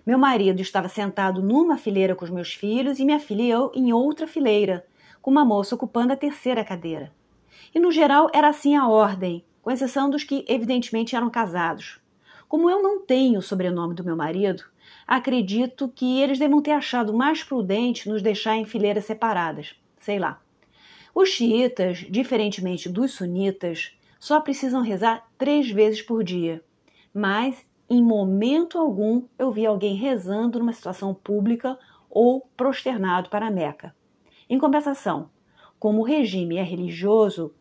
Meu 0.05 0.19
marido 0.19 0.61
estava 0.61 0.89
sentado 0.89 1.41
numa 1.41 1.79
fileira 1.79 2.17
com 2.17 2.25
os 2.25 2.31
meus 2.31 2.53
filhos 2.53 2.99
e 2.99 3.05
minha 3.05 3.21
filha 3.21 3.43
e 3.43 3.51
eu 3.51 3.71
em 3.73 3.93
outra 3.93 4.27
fileira, 4.27 4.85
com 5.21 5.31
uma 5.31 5.45
moça 5.45 5.77
ocupando 5.77 6.13
a 6.13 6.17
terceira 6.17 6.65
cadeira. 6.65 7.13
E 7.73 7.79
no 7.79 7.93
geral 7.93 8.29
era 8.35 8.49
assim 8.49 8.75
a 8.75 8.89
ordem, 8.89 9.45
com 9.63 9.71
exceção 9.71 10.11
dos 10.11 10.25
que 10.25 10.45
evidentemente 10.49 11.15
eram 11.15 11.31
casados. 11.31 12.01
Como 12.49 12.69
eu 12.69 12.83
não 12.83 13.01
tenho 13.01 13.39
o 13.39 13.43
sobrenome 13.43 13.95
do 13.95 14.05
meu 14.05 14.17
marido, 14.17 14.65
acredito 15.07 15.89
que 15.89 16.21
eles 16.21 16.39
devam 16.39 16.61
ter 16.61 16.73
achado 16.73 17.15
mais 17.15 17.45
prudente 17.45 18.09
nos 18.09 18.21
deixar 18.21 18.57
em 18.57 18.65
fileiras 18.65 19.05
separadas. 19.05 19.77
Sei 20.01 20.19
lá. 20.19 20.43
Os 21.15 21.29
xiitas, 21.29 21.99
diferentemente 22.11 22.89
dos 22.89 23.13
sunitas, 23.13 23.97
só 24.19 24.41
precisam 24.41 24.83
rezar 24.83 25.29
três 25.39 25.71
vezes 25.71 26.03
por 26.03 26.25
dia. 26.25 26.61
Mas 27.15 27.65
em 27.93 28.03
momento 28.03 28.79
algum 28.79 29.23
eu 29.39 29.53
vi 29.53 29.67
alguém 29.67 29.95
rezando 29.95 30.59
numa 30.59 30.73
situação 30.73 31.13
pública 31.13 31.79
ou 32.09 32.49
prosternado 32.57 33.29
para 33.29 33.49
a 33.49 33.51
Meca. 33.51 33.95
Em 34.49 34.59
compensação, 34.59 35.29
como 35.79 36.01
o 36.01 36.03
regime 36.03 36.57
é 36.57 36.63
religioso, 36.63 37.53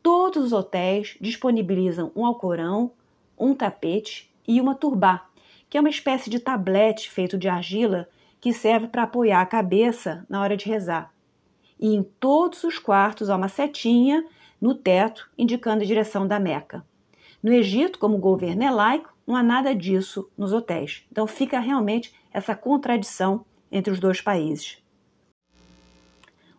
todos 0.00 0.44
os 0.44 0.52
hotéis 0.52 1.16
disponibilizam 1.20 2.12
um 2.14 2.24
alcorão, 2.24 2.92
um 3.36 3.52
tapete 3.52 4.32
e 4.46 4.60
uma 4.60 4.76
turbá, 4.76 5.28
que 5.68 5.76
é 5.76 5.80
uma 5.80 5.90
espécie 5.90 6.30
de 6.30 6.38
tablete 6.38 7.10
feito 7.10 7.36
de 7.36 7.48
argila 7.48 8.08
que 8.40 8.52
serve 8.52 8.86
para 8.86 9.02
apoiar 9.02 9.40
a 9.40 9.46
cabeça 9.46 10.24
na 10.28 10.40
hora 10.40 10.56
de 10.56 10.68
rezar. 10.68 11.12
E 11.80 11.92
em 11.92 12.04
todos 12.04 12.62
os 12.62 12.78
quartos 12.78 13.28
há 13.28 13.34
uma 13.34 13.48
setinha 13.48 14.24
no 14.60 14.72
teto 14.72 15.28
indicando 15.36 15.82
a 15.82 15.86
direção 15.86 16.28
da 16.28 16.38
Meca. 16.38 16.86
No 17.42 17.52
Egito, 17.52 17.98
como 17.98 18.14
o 18.14 18.20
governo 18.20 18.62
é 18.62 18.70
laico, 18.70 19.09
não 19.30 19.36
há 19.36 19.44
nada 19.44 19.72
disso 19.72 20.28
nos 20.36 20.52
hotéis. 20.52 21.06
Então 21.10 21.24
fica 21.24 21.60
realmente 21.60 22.12
essa 22.32 22.52
contradição 22.52 23.46
entre 23.70 23.92
os 23.92 24.00
dois 24.00 24.20
países. 24.20 24.82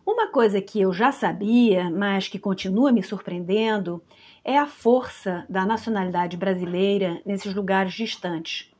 Uma 0.06 0.28
coisa 0.28 0.58
que 0.60 0.80
eu 0.80 0.90
já 0.90 1.12
sabia, 1.12 1.90
mas 1.90 2.28
que 2.28 2.38
continua 2.38 2.90
me 2.90 3.02
surpreendendo, 3.02 4.02
é 4.42 4.56
a 4.56 4.66
força 4.66 5.44
da 5.50 5.66
nacionalidade 5.66 6.34
brasileira 6.38 7.20
nesses 7.26 7.54
lugares 7.54 7.92
distantes. 7.92 8.72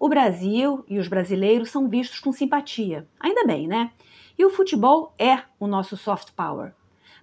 O 0.00 0.08
Brasil 0.08 0.82
e 0.88 0.98
os 0.98 1.06
brasileiros 1.06 1.70
são 1.70 1.86
vistos 1.86 2.20
com 2.20 2.32
simpatia, 2.32 3.06
ainda 3.20 3.44
bem, 3.44 3.68
né? 3.68 3.92
E 4.38 4.44
o 4.44 4.50
futebol 4.50 5.14
é 5.18 5.42
o 5.60 5.66
nosso 5.66 5.98
soft 5.98 6.32
power. 6.32 6.72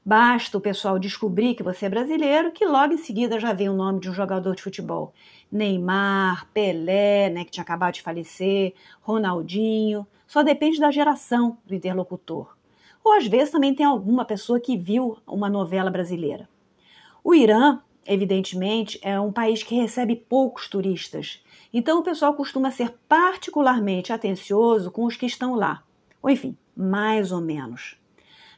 Basta 0.03 0.57
o 0.57 0.61
pessoal 0.61 0.97
descobrir 0.97 1.53
que 1.53 1.61
você 1.61 1.85
é 1.85 1.89
brasileiro, 1.89 2.51
que 2.51 2.65
logo 2.65 2.93
em 2.93 2.97
seguida 2.97 3.39
já 3.39 3.53
vem 3.53 3.69
o 3.69 3.75
nome 3.75 3.99
de 3.99 4.09
um 4.09 4.13
jogador 4.13 4.55
de 4.55 4.63
futebol. 4.63 5.13
Neymar, 5.51 6.47
Pelé, 6.51 7.29
né, 7.29 7.45
que 7.45 7.51
tinha 7.51 7.61
acabado 7.61 7.93
de 7.93 8.01
falecer, 8.01 8.73
Ronaldinho. 9.01 10.07
Só 10.25 10.41
depende 10.41 10.79
da 10.79 10.89
geração 10.89 11.55
do 11.67 11.75
interlocutor. 11.75 12.57
Ou 13.03 13.13
às 13.13 13.27
vezes 13.27 13.51
também 13.51 13.75
tem 13.75 13.85
alguma 13.85 14.25
pessoa 14.25 14.59
que 14.59 14.75
viu 14.75 15.19
uma 15.27 15.49
novela 15.49 15.91
brasileira. 15.91 16.49
O 17.23 17.35
Irã, 17.35 17.79
evidentemente, 18.03 18.99
é 19.03 19.19
um 19.19 19.31
país 19.31 19.61
que 19.61 19.75
recebe 19.75 20.15
poucos 20.15 20.67
turistas. 20.67 21.43
Então 21.71 21.99
o 21.99 22.03
pessoal 22.03 22.33
costuma 22.33 22.71
ser 22.71 22.95
particularmente 23.07 24.11
atencioso 24.11 24.89
com 24.89 25.05
os 25.05 25.15
que 25.15 25.27
estão 25.27 25.53
lá. 25.53 25.83
Ou 26.23 26.29
enfim, 26.31 26.57
mais 26.75 27.31
ou 27.31 27.39
menos. 27.39 27.97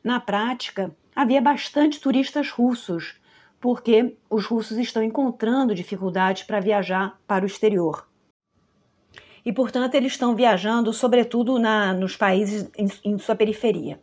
Na 0.01 0.21
prática, 0.21 0.95
havia 1.15 1.41
bastante 1.41 1.99
turistas 1.99 2.49
russos, 2.49 3.15
porque 3.59 4.17
os 4.29 4.45
russos 4.45 4.77
estão 4.77 5.01
encontrando 5.01 5.73
dificuldades 5.73 6.43
para 6.43 6.59
viajar 6.59 7.17
para 7.27 7.43
o 7.43 7.47
exterior. 7.47 8.07
E, 9.45 9.51
portanto, 9.51 9.95
eles 9.95 10.13
estão 10.13 10.35
viajando, 10.35 10.93
sobretudo 10.93 11.59
na, 11.59 11.93
nos 11.93 12.15
países 12.15 12.69
em, 12.77 12.89
em 13.03 13.17
sua 13.17 13.35
periferia. 13.35 13.99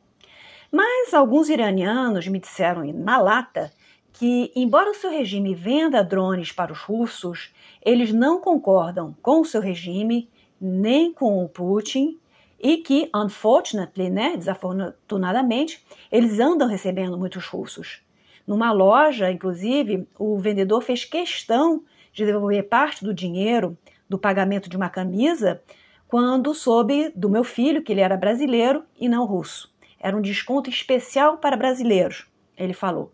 Mas 0.71 1.13
alguns 1.15 1.49
iranianos 1.49 2.29
me 2.29 2.39
disseram 2.39 2.85
na 2.93 3.19
lata 3.19 3.73
que, 4.13 4.53
embora 4.55 4.91
o 4.91 4.95
seu 4.95 5.11
regime 5.11 5.55
venda 5.55 6.05
drones 6.05 6.53
para 6.53 6.73
os 6.73 6.81
russos, 6.81 7.53
eles 7.83 8.13
não 8.13 8.41
concordam 8.41 9.17
com 9.23 9.41
o 9.41 9.45
seu 9.45 9.61
regime, 9.61 10.29
nem 10.61 11.13
com 11.13 11.43
o 11.43 11.49
Putin, 11.49 12.19
e 12.61 12.77
que, 12.77 13.11
unfortunately, 13.15 14.11
né, 14.11 14.37
desafortunadamente, 14.37 15.83
eles 16.13 16.39
andam 16.39 16.69
recebendo 16.69 17.17
muitos 17.17 17.47
russos. 17.47 18.03
Numa 18.47 18.71
loja, 18.71 19.31
inclusive, 19.31 20.07
o 20.19 20.39
vendedor 20.39 20.83
fez 20.83 21.05
questão 21.05 21.83
de 22.13 22.27
devolver 22.27 22.69
parte 22.69 23.03
do 23.05 23.15
dinheiro 23.15 23.79
do 24.09 24.19
pagamento 24.19 24.69
de 24.69 24.77
uma 24.77 24.91
camisa 24.91 25.63
quando 26.07 26.53
soube 26.55 27.11
do 27.15 27.31
meu 27.31 27.45
filho 27.45 27.83
que 27.83 27.93
ele 27.93 28.01
era 28.01 28.17
brasileiro 28.17 28.83
e 28.99 29.09
não 29.09 29.25
russo. 29.25 29.73
Era 29.99 30.17
um 30.17 30.21
desconto 30.21 30.69
especial 30.69 31.39
para 31.39 31.57
brasileiros, 31.57 32.27
ele 32.57 32.75
falou. 32.75 33.13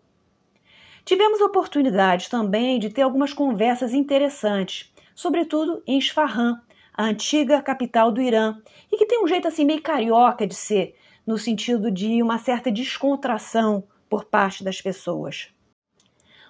Tivemos 1.04 1.40
a 1.40 1.44
oportunidade 1.44 2.28
também 2.28 2.80
de 2.80 2.90
ter 2.90 3.02
algumas 3.02 3.32
conversas 3.32 3.92
interessantes, 3.92 4.92
sobretudo 5.14 5.82
em 5.86 5.98
Isfahan, 5.98 6.60
a 6.96 7.04
antiga 7.04 7.60
capital 7.60 8.10
do 8.10 8.22
Irã, 8.22 8.56
e 8.90 8.96
que 8.96 9.06
tem 9.06 9.22
um 9.22 9.26
jeito 9.26 9.46
assim 9.46 9.64
meio 9.64 9.82
carioca 9.82 10.46
de 10.46 10.54
ser, 10.54 10.96
no 11.26 11.36
sentido 11.36 11.90
de 11.90 12.22
uma 12.22 12.38
certa 12.38 12.70
descontração 12.70 13.84
por 14.08 14.24
parte 14.24 14.64
das 14.64 14.80
pessoas. 14.80 15.48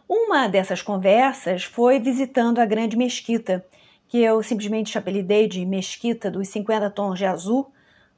Uma 0.08 0.46
dessas 0.46 0.82
conversas 0.82 1.64
foi 1.64 1.98
visitando 1.98 2.60
a 2.60 2.64
grande 2.64 2.96
mesquita, 2.96 3.66
que 4.06 4.18
eu 4.22 4.40
simplesmente 4.42 4.96
apelidei 4.96 5.48
de 5.48 5.66
Mesquita 5.66 6.30
dos 6.30 6.46
50 6.48 6.90
Tons 6.90 7.18
de 7.18 7.24
Azul, 7.24 7.72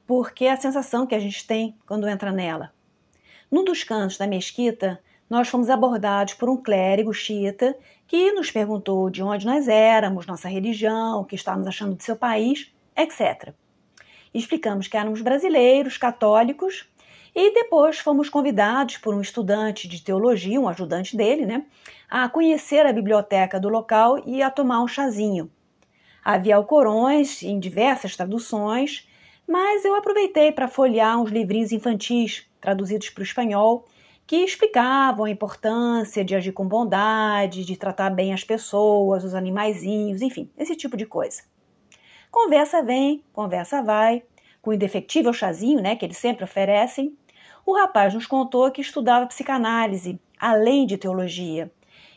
porque 0.05 0.45
é 0.45 0.51
a 0.51 0.57
sensação 0.57 1.07
que 1.07 1.15
a 1.15 1.19
gente 1.19 1.47
tem 1.47 1.75
quando 1.87 2.07
entra 2.07 2.31
nela. 2.31 2.71
Num 3.49 3.63
dos 3.63 3.83
cantos 3.83 4.17
da 4.17 4.27
mesquita, 4.27 5.01
nós 5.29 5.47
fomos 5.47 5.69
abordados 5.69 6.33
por 6.33 6.49
um 6.49 6.57
clérigo 6.57 7.13
xiita 7.13 7.77
que 8.07 8.31
nos 8.31 8.49
perguntou 8.49 9.09
de 9.09 9.21
onde 9.21 9.45
nós 9.45 9.67
éramos, 9.67 10.25
nossa 10.25 10.49
religião, 10.49 11.21
o 11.21 11.25
que 11.25 11.35
estávamos 11.35 11.67
achando 11.67 11.95
de 11.95 12.03
seu 12.03 12.15
país, 12.15 12.73
etc. 12.97 13.53
Explicamos 14.33 14.87
que 14.87 14.97
éramos 14.97 15.21
brasileiros, 15.21 15.97
católicos, 15.97 16.89
e 17.35 17.53
depois 17.53 17.99
fomos 17.99 18.27
convidados 18.27 18.97
por 18.97 19.13
um 19.13 19.21
estudante 19.21 19.87
de 19.87 20.01
teologia, 20.01 20.59
um 20.59 20.67
ajudante 20.67 21.15
dele, 21.15 21.45
né, 21.45 21.63
a 22.09 22.27
conhecer 22.27 22.85
a 22.85 22.91
biblioteca 22.91 23.59
do 23.59 23.69
local 23.69 24.21
e 24.25 24.41
a 24.41 24.49
tomar 24.49 24.81
um 24.81 24.87
chazinho. 24.87 25.49
Havia 26.25 26.55
alcorões 26.55 27.43
em 27.43 27.59
diversas 27.59 28.15
traduções, 28.15 29.07
mas 29.47 29.85
eu 29.85 29.95
aproveitei 29.95 30.51
para 30.51 30.67
folhear 30.67 31.19
uns 31.21 31.31
livrinhos 31.31 31.71
infantis 31.71 32.45
traduzidos 32.59 33.09
para 33.09 33.21
o 33.21 33.23
espanhol 33.23 33.85
que 34.29 34.43
explicavam 34.43 35.25
a 35.25 35.31
importância 35.31 36.23
de 36.23 36.35
agir 36.35 36.51
com 36.51 36.67
bondade, 36.67 37.65
de 37.65 37.75
tratar 37.75 38.11
bem 38.11 38.31
as 38.31 38.43
pessoas, 38.43 39.23
os 39.23 39.33
animaizinhos, 39.33 40.21
enfim, 40.21 40.47
esse 40.55 40.75
tipo 40.75 40.95
de 40.95 41.07
coisa. 41.07 41.41
Conversa 42.29 42.83
vem, 42.83 43.23
conversa 43.33 43.81
vai, 43.81 44.21
com 44.61 44.69
o 44.69 44.73
indefectível 44.75 45.33
chazinho, 45.33 45.81
né, 45.81 45.95
que 45.95 46.05
eles 46.05 46.17
sempre 46.17 46.43
oferecem. 46.43 47.17
O 47.65 47.75
rapaz 47.75 48.13
nos 48.13 48.27
contou 48.27 48.69
que 48.69 48.81
estudava 48.81 49.25
psicanálise, 49.25 50.21
além 50.39 50.85
de 50.85 50.95
teologia, 50.95 51.71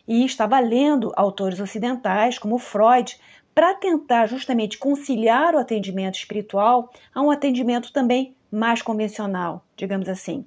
e 0.06 0.22
estava 0.22 0.60
lendo 0.60 1.14
autores 1.16 1.60
ocidentais 1.60 2.38
como 2.38 2.58
Freud 2.58 3.18
para 3.54 3.72
tentar 3.72 4.26
justamente 4.26 4.76
conciliar 4.76 5.54
o 5.54 5.58
atendimento 5.58 6.16
espiritual 6.16 6.92
a 7.14 7.22
um 7.22 7.30
atendimento 7.30 7.90
também 7.90 8.36
mais 8.50 8.82
convencional, 8.82 9.64
digamos 9.74 10.10
assim. 10.10 10.44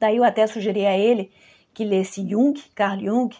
Daí 0.00 0.16
eu 0.16 0.24
até 0.24 0.46
sugeri 0.46 0.86
a 0.86 0.96
ele 0.96 1.30
que 1.74 1.84
lesse 1.84 2.26
Jung, 2.26 2.58
Carl 2.74 2.98
Jung, 2.98 3.36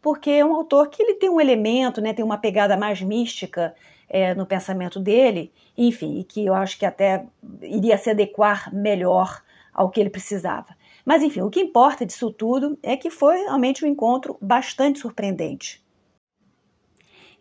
porque 0.00 0.30
é 0.30 0.44
um 0.44 0.54
autor 0.54 0.88
que 0.88 1.02
ele 1.02 1.14
tem 1.14 1.28
um 1.28 1.40
elemento, 1.40 2.00
né, 2.00 2.12
tem 2.12 2.24
uma 2.24 2.38
pegada 2.38 2.76
mais 2.76 3.02
mística 3.02 3.74
é, 4.08 4.34
no 4.34 4.46
pensamento 4.46 5.00
dele, 5.00 5.52
enfim, 5.76 6.20
e 6.20 6.24
que 6.24 6.46
eu 6.46 6.54
acho 6.54 6.78
que 6.78 6.86
até 6.86 7.26
iria 7.60 7.98
se 7.98 8.10
adequar 8.10 8.72
melhor 8.72 9.42
ao 9.72 9.90
que 9.90 10.00
ele 10.00 10.10
precisava. 10.10 10.76
Mas 11.04 11.22
enfim, 11.22 11.40
o 11.40 11.50
que 11.50 11.60
importa 11.60 12.06
disso 12.06 12.30
tudo 12.30 12.78
é 12.82 12.96
que 12.96 13.10
foi 13.10 13.38
realmente 13.38 13.84
um 13.84 13.88
encontro 13.88 14.38
bastante 14.40 15.00
surpreendente. 15.00 15.84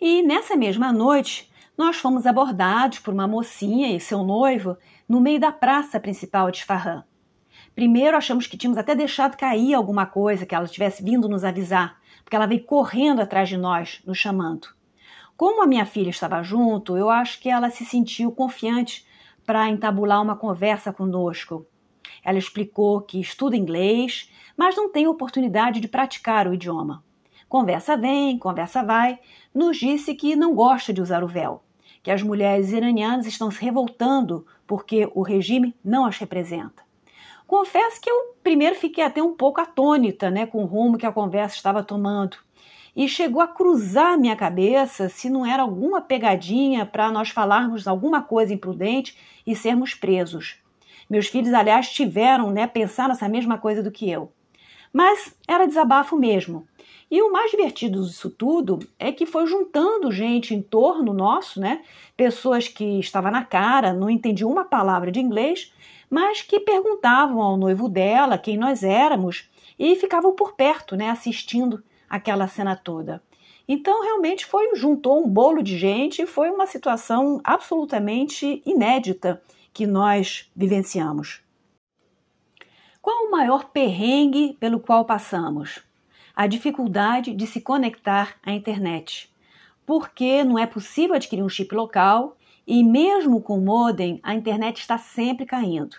E 0.01 0.21
nessa 0.23 0.55
mesma 0.55 0.91
noite, 0.91 1.49
nós 1.77 1.97
fomos 1.97 2.25
abordados 2.25 2.99
por 2.99 3.13
uma 3.13 3.27
mocinha 3.27 3.95
e 3.95 3.99
seu 3.99 4.23
noivo 4.23 4.77
no 5.07 5.21
meio 5.21 5.39
da 5.39 5.51
praça 5.51 5.99
principal 5.99 6.49
de 6.51 6.65
Farran. 6.65 7.03
Primeiro 7.75 8.15
achamos 8.15 8.45
que 8.45 8.55
tínhamos 8.55 8.77
até 8.77 8.93
deixado 8.93 9.35
cair 9.35 9.73
alguma 9.73 10.05
coisa, 10.05 10.45
que 10.45 10.53
ela 10.53 10.67
tivesse 10.67 11.03
vindo 11.03 11.27
nos 11.27 11.43
avisar, 11.43 11.99
porque 12.23 12.35
ela 12.35 12.45
veio 12.45 12.63
correndo 12.63 13.19
atrás 13.19 13.49
de 13.49 13.57
nós, 13.57 13.99
nos 14.05 14.17
chamando. 14.17 14.67
Como 15.35 15.63
a 15.63 15.67
minha 15.67 15.85
filha 15.85 16.11
estava 16.11 16.43
junto, 16.43 16.95
eu 16.95 17.09
acho 17.09 17.39
que 17.39 17.49
ela 17.49 17.71
se 17.71 17.83
sentiu 17.83 18.31
confiante 18.31 19.05
para 19.43 19.67
entabular 19.69 20.21
uma 20.21 20.35
conversa 20.35 20.93
conosco. 20.93 21.65
Ela 22.23 22.37
explicou 22.37 23.01
que 23.01 23.19
estuda 23.19 23.57
inglês, 23.57 24.31
mas 24.55 24.75
não 24.75 24.91
tem 24.91 25.07
oportunidade 25.07 25.79
de 25.79 25.87
praticar 25.87 26.47
o 26.47 26.53
idioma. 26.53 27.03
Conversa 27.49 27.97
vem, 27.97 28.37
conversa 28.37 28.83
vai, 28.83 29.19
nos 29.53 29.77
disse 29.77 30.13
que 30.13 30.35
não 30.35 30.53
gosta 30.53 30.93
de 30.93 31.01
usar 31.01 31.23
o 31.23 31.27
véu, 31.27 31.63
que 32.03 32.11
as 32.11 32.21
mulheres 32.21 32.71
iranianas 32.71 33.25
estão 33.25 33.49
se 33.49 33.61
revoltando 33.61 34.45
porque 34.67 35.09
o 35.15 35.23
regime 35.23 35.75
não 35.83 36.05
as 36.05 36.17
representa. 36.19 36.83
Confesso 37.53 38.01
que 38.01 38.09
eu 38.09 38.33
primeiro 38.41 38.73
fiquei 38.73 39.03
até 39.03 39.21
um 39.21 39.35
pouco 39.35 39.61
atônita 39.61 40.31
né, 40.31 40.47
com 40.47 40.63
o 40.63 40.65
rumo 40.65 40.97
que 40.97 41.05
a 41.05 41.11
conversa 41.11 41.55
estava 41.55 41.83
tomando. 41.83 42.35
E 42.95 43.07
chegou 43.07 43.43
a 43.43 43.47
cruzar 43.47 44.17
minha 44.17 44.35
cabeça 44.35 45.07
se 45.07 45.29
não 45.29 45.45
era 45.45 45.61
alguma 45.61 46.01
pegadinha 46.01 46.83
para 46.83 47.11
nós 47.11 47.29
falarmos 47.29 47.87
alguma 47.87 48.23
coisa 48.23 48.55
imprudente 48.55 49.15
e 49.45 49.55
sermos 49.55 49.93
presos. 49.93 50.57
Meus 51.07 51.27
filhos, 51.27 51.53
aliás, 51.53 51.89
tiveram, 51.89 52.49
né, 52.49 52.65
pensar 52.65 53.07
nessa 53.07 53.29
mesma 53.29 53.59
coisa 53.59 53.83
do 53.83 53.91
que 53.91 54.09
eu. 54.09 54.31
Mas 54.91 55.37
era 55.47 55.67
desabafo 55.67 56.17
mesmo. 56.17 56.67
E 57.11 57.21
o 57.21 57.31
mais 57.31 57.51
divertido 57.51 58.03
disso 58.03 58.31
tudo 58.31 58.79
é 58.97 59.11
que 59.11 59.27
foi 59.27 59.45
juntando 59.45 60.11
gente 60.11 60.55
em 60.55 60.61
torno 60.63 61.13
nosso, 61.13 61.59
né? 61.59 61.83
Pessoas 62.17 62.67
que 62.67 62.99
estavam 62.99 63.29
na 63.31 63.45
cara, 63.45 63.93
não 63.93 64.09
entendiam 64.09 64.49
uma 64.49 64.65
palavra 64.65 65.11
de 65.11 65.19
inglês, 65.19 65.71
mas 66.13 66.43
que 66.43 66.59
perguntavam 66.59 67.41
ao 67.41 67.57
noivo 67.57 67.89
dela 67.89 68.37
quem 68.37 68.55
nós 68.55 68.83
éramos 68.83 69.49
e 69.79 69.95
ficavam 69.95 70.35
por 70.35 70.53
perto, 70.53 70.95
né, 70.95 71.09
assistindo 71.09 71.83
aquela 72.07 72.47
cena 72.47 72.75
toda. 72.75 73.19
Então, 73.67 74.03
realmente 74.03 74.45
foi 74.45 74.75
juntou 74.75 75.25
um 75.25 75.27
bolo 75.27 75.63
de 75.63 75.75
gente 75.75 76.27
foi 76.27 76.51
uma 76.51 76.67
situação 76.67 77.41
absolutamente 77.43 78.61
inédita 78.63 79.41
que 79.73 79.87
nós 79.87 80.51
vivenciamos. 80.55 81.41
Qual 83.01 83.25
o 83.25 83.31
maior 83.31 83.71
perrengue 83.71 84.55
pelo 84.59 84.79
qual 84.79 85.05
passamos? 85.05 85.83
A 86.35 86.45
dificuldade 86.45 87.33
de 87.33 87.47
se 87.47 87.59
conectar 87.59 88.35
à 88.43 88.51
internet, 88.51 89.33
porque 89.83 90.43
não 90.43 90.59
é 90.59 90.67
possível 90.67 91.15
adquirir 91.15 91.41
um 91.41 91.49
chip 91.49 91.73
local 91.73 92.37
e, 92.65 92.83
mesmo 92.83 93.41
com 93.41 93.57
o 93.57 93.61
modem, 93.61 94.19
a 94.23 94.33
internet 94.33 94.79
está 94.79 94.97
sempre 94.97 95.45
caindo. 95.45 95.95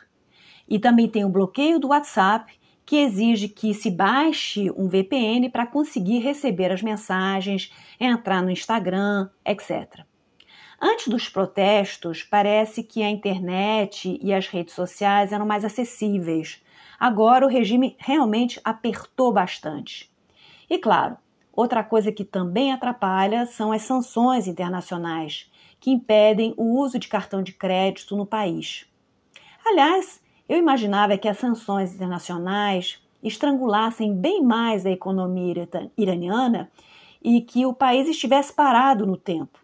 E 0.68 0.78
também 0.78 1.08
tem 1.08 1.24
o 1.24 1.28
bloqueio 1.28 1.78
do 1.78 1.88
WhatsApp, 1.88 2.52
que 2.86 2.96
exige 2.96 3.48
que 3.48 3.72
se 3.72 3.90
baixe 3.90 4.70
um 4.76 4.88
VPN 4.88 5.48
para 5.48 5.66
conseguir 5.66 6.18
receber 6.18 6.70
as 6.70 6.82
mensagens, 6.82 7.72
entrar 7.98 8.42
no 8.42 8.50
Instagram, 8.50 9.30
etc. 9.44 10.04
Antes 10.80 11.08
dos 11.08 11.28
protestos, 11.28 12.22
parece 12.22 12.82
que 12.82 13.02
a 13.02 13.10
internet 13.10 14.18
e 14.22 14.34
as 14.34 14.48
redes 14.48 14.74
sociais 14.74 15.32
eram 15.32 15.46
mais 15.46 15.64
acessíveis, 15.64 16.62
Agora 16.98 17.44
o 17.44 17.48
regime 17.48 17.96
realmente 17.98 18.60
apertou 18.64 19.32
bastante. 19.32 20.10
E 20.70 20.78
claro, 20.78 21.16
outra 21.52 21.82
coisa 21.82 22.12
que 22.12 22.24
também 22.24 22.72
atrapalha 22.72 23.46
são 23.46 23.72
as 23.72 23.82
sanções 23.82 24.46
internacionais, 24.46 25.50
que 25.84 25.90
impedem 25.90 26.54
o 26.56 26.80
uso 26.80 26.98
de 26.98 27.08
cartão 27.08 27.42
de 27.42 27.52
crédito 27.52 28.16
no 28.16 28.24
país. 28.24 28.86
Aliás, 29.66 30.18
eu 30.48 30.56
imaginava 30.56 31.18
que 31.18 31.28
as 31.28 31.36
sanções 31.36 31.94
internacionais 31.94 33.02
estrangulassem 33.22 34.14
bem 34.14 34.42
mais 34.42 34.86
a 34.86 34.90
economia 34.90 35.68
iraniana 35.94 36.70
e 37.22 37.42
que 37.42 37.66
o 37.66 37.74
país 37.74 38.08
estivesse 38.08 38.50
parado 38.50 39.04
no 39.04 39.18
tempo. 39.18 39.58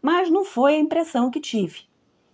Mas 0.00 0.30
não 0.30 0.46
foi 0.46 0.76
a 0.76 0.78
impressão 0.78 1.30
que 1.30 1.40
tive. 1.40 1.80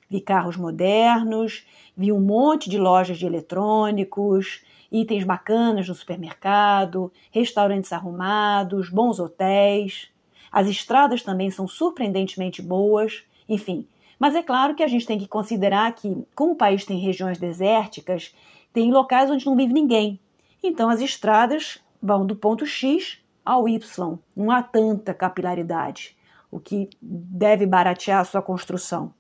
Vi 0.09 0.21
carros 0.21 0.57
modernos, 0.57 1.67
vi 1.97 2.13
um 2.13 2.21
monte 2.21 2.71
de 2.71 2.79
lojas 2.79 3.19
de 3.19 3.27
eletrônicos, 3.27 4.63
itens 4.89 5.25
bacanas 5.25 5.89
no 5.89 5.97
supermercado, 5.97 7.13
restaurantes 7.33 7.93
arrumados, 7.93 8.89
bons 8.89 9.19
hotéis. 9.19 10.13
As 10.53 10.69
estradas 10.69 11.25
também 11.25 11.51
são 11.51 11.67
surpreendentemente 11.67 12.63
boas, 12.63 13.25
enfim. 13.49 13.87
Mas 14.19 14.35
é 14.35 14.43
claro 14.43 14.75
que 14.75 14.83
a 14.83 14.89
gente 14.89 15.07
tem 15.07 15.19
que 15.19 15.27
considerar 15.27 15.93
que, 15.95 16.25
como 16.35 16.53
o 16.53 16.57
país 16.57 16.85
tem 16.85 16.99
regiões 16.99 17.39
desérticas, 17.39 18.35
tem 18.73 18.93
locais 18.93 19.31
onde 19.31 19.47
não 19.47 19.57
vive 19.57 19.73
ninguém. 19.73 20.21
Então 20.63 20.89
as 20.89 21.01
estradas 21.01 21.81
vão 22.01 22.25
do 22.25 22.37
ponto 22.37 22.65
X 22.65 23.19
ao 23.45 23.69
Y, 23.69 24.19
não 24.37 24.51
há 24.51 24.63
tanta 24.63 25.13
capilaridade, 25.13 26.17
o 26.51 26.61
que 26.61 26.89
deve 27.01 27.67
baratear 27.67 28.21
a 28.21 28.25
sua 28.25 28.41
construção. 28.41 29.13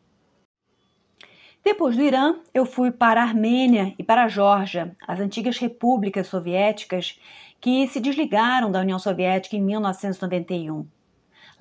Depois 1.64 1.96
do 1.96 2.02
Irã, 2.02 2.37
eu 2.52 2.66
fui 2.66 2.90
para 2.90 3.20
a 3.20 3.24
Armênia 3.24 3.94
e 3.98 4.02
para 4.02 4.24
a 4.24 4.28
Geórgia, 4.28 4.96
as 5.06 5.20
antigas 5.20 5.58
repúblicas 5.58 6.26
soviéticas 6.26 7.20
que 7.61 7.87
se 7.87 8.00
desligaram 8.00 8.70
da 8.70 8.80
União 8.80 8.98
Soviética 8.98 9.56
em 9.56 9.62
1991. 9.62 10.85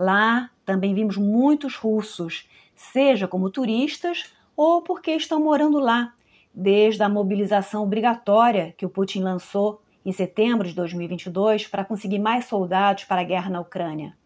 Lá 0.02 0.50
também 0.66 0.96
vimos 0.96 1.16
muitos 1.16 1.76
russos, 1.76 2.50
seja 2.74 3.28
como 3.28 3.52
turistas 3.52 4.34
ou 4.58 4.82
porque 4.82 5.12
estão 5.12 5.40
morando 5.40 5.78
lá, 5.78 6.16
desde 6.52 7.04
a 7.04 7.08
mobilização 7.08 7.84
obrigatória 7.84 8.74
que 8.76 8.84
o 8.84 8.90
Putin 8.90 9.22
lançou 9.22 9.80
em 10.04 10.12
setembro 10.12 10.68
de 10.68 10.74
2022 10.74 11.68
para 11.68 11.86
conseguir 11.86 12.18
mais 12.18 12.46
soldados 12.46 13.04
para 13.04 13.22
a 13.22 13.24
guerra 13.24 13.52
na 13.52 13.62
Ucrânia. 13.62 14.18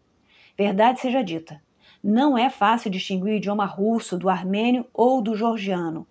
Verdade 0.56 0.98
seja 0.98 1.22
dita, 1.22 1.62
não 2.02 2.38
é 2.38 2.48
fácil 2.48 2.90
distinguir 2.90 3.34
o 3.34 3.36
idioma 3.36 3.66
russo 3.66 4.16
do 4.16 4.30
armênio 4.30 4.86
ou 4.94 5.20
do 5.20 5.36
georgiano. 5.36 6.06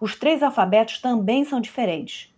Os 0.00 0.16
três 0.16 0.42
alfabetos 0.42 1.02
também 1.02 1.44
são 1.44 1.60
diferentes. 1.60 2.34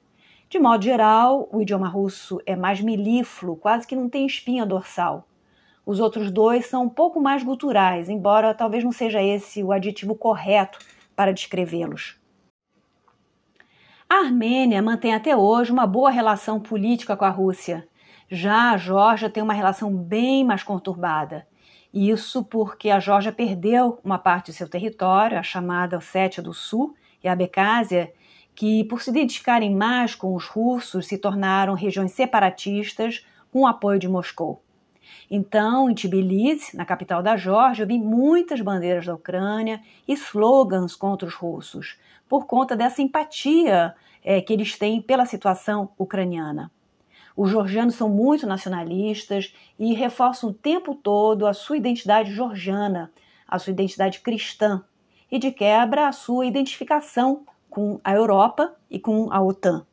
De 0.50 0.58
modo 0.58 0.82
geral, 0.82 1.48
o 1.52 1.62
idioma 1.62 1.86
russo 1.86 2.40
é 2.44 2.56
mais 2.56 2.80
milífluo, 2.80 3.54
quase 3.54 3.86
que 3.86 3.94
não 3.94 4.08
tem 4.08 4.26
espinha 4.26 4.66
dorsal. 4.66 5.28
Os 5.86 6.00
outros 6.00 6.30
dois 6.30 6.66
são 6.66 6.84
um 6.84 6.88
pouco 6.88 7.20
mais 7.20 7.42
guturais, 7.42 8.08
embora 8.08 8.54
talvez 8.54 8.82
não 8.82 8.92
seja 8.92 9.22
esse 9.22 9.62
o 9.62 9.70
adjetivo 9.70 10.14
correto 10.14 10.78
para 11.14 11.32
descrevê-los. 11.32 12.18
A 14.08 14.16
Armênia 14.16 14.80
mantém 14.80 15.14
até 15.14 15.36
hoje 15.36 15.72
uma 15.72 15.86
boa 15.86 16.10
relação 16.10 16.58
política 16.58 17.16
com 17.16 17.24
a 17.24 17.30
Rússia. 17.30 17.86
Já 18.30 18.70
a 18.70 18.76
Geórgia 18.76 19.28
tem 19.28 19.42
uma 19.42 19.52
relação 19.52 19.94
bem 19.94 20.44
mais 20.44 20.62
conturbada. 20.62 21.46
Isso 21.92 22.42
porque 22.44 22.90
a 22.90 22.98
Geórgia 22.98 23.30
perdeu 23.30 24.00
uma 24.02 24.18
parte 24.18 24.46
de 24.46 24.56
seu 24.56 24.68
território, 24.68 25.38
a 25.38 25.42
chamada 25.42 25.98
Ossétia 25.98 26.42
do 26.42 26.54
Sul 26.54 26.94
e 27.22 27.28
a 27.28 27.32
Abecásia, 27.32 28.12
que, 28.54 28.84
por 28.84 29.02
se 29.02 29.10
identificarem 29.10 29.74
mais 29.74 30.14
com 30.14 30.34
os 30.34 30.46
russos, 30.46 31.06
se 31.06 31.18
tornaram 31.18 31.74
regiões 31.74 32.12
separatistas 32.12 33.26
com 33.52 33.60
o 33.60 33.66
apoio 33.66 33.98
de 33.98 34.08
Moscou. 34.08 34.63
Então, 35.30 35.90
em 35.90 35.94
Tbilisi, 35.94 36.76
na 36.76 36.84
capital 36.84 37.22
da 37.22 37.36
Geórgia, 37.36 37.86
vi 37.86 37.98
muitas 37.98 38.60
bandeiras 38.60 39.06
da 39.06 39.14
Ucrânia 39.14 39.80
e 40.06 40.12
slogans 40.14 40.94
contra 40.94 41.26
os 41.26 41.34
russos, 41.34 41.98
por 42.28 42.46
conta 42.46 42.76
dessa 42.76 43.02
empatia 43.02 43.94
é, 44.22 44.40
que 44.40 44.52
eles 44.52 44.78
têm 44.78 45.02
pela 45.02 45.26
situação 45.26 45.90
ucraniana. 45.98 46.70
Os 47.36 47.50
georgianos 47.50 47.96
são 47.96 48.08
muito 48.08 48.46
nacionalistas 48.46 49.54
e 49.78 49.92
reforçam 49.92 50.50
o 50.50 50.54
tempo 50.54 50.94
todo 50.94 51.46
a 51.46 51.52
sua 51.52 51.76
identidade 51.76 52.32
georgiana, 52.32 53.10
a 53.46 53.58
sua 53.58 53.72
identidade 53.72 54.20
cristã, 54.20 54.84
e 55.30 55.38
de 55.38 55.50
quebra 55.50 56.06
a 56.06 56.12
sua 56.12 56.46
identificação 56.46 57.44
com 57.68 58.00
a 58.04 58.12
Europa 58.12 58.76
e 58.88 59.00
com 59.00 59.32
a 59.32 59.42
OTAN. 59.42 59.84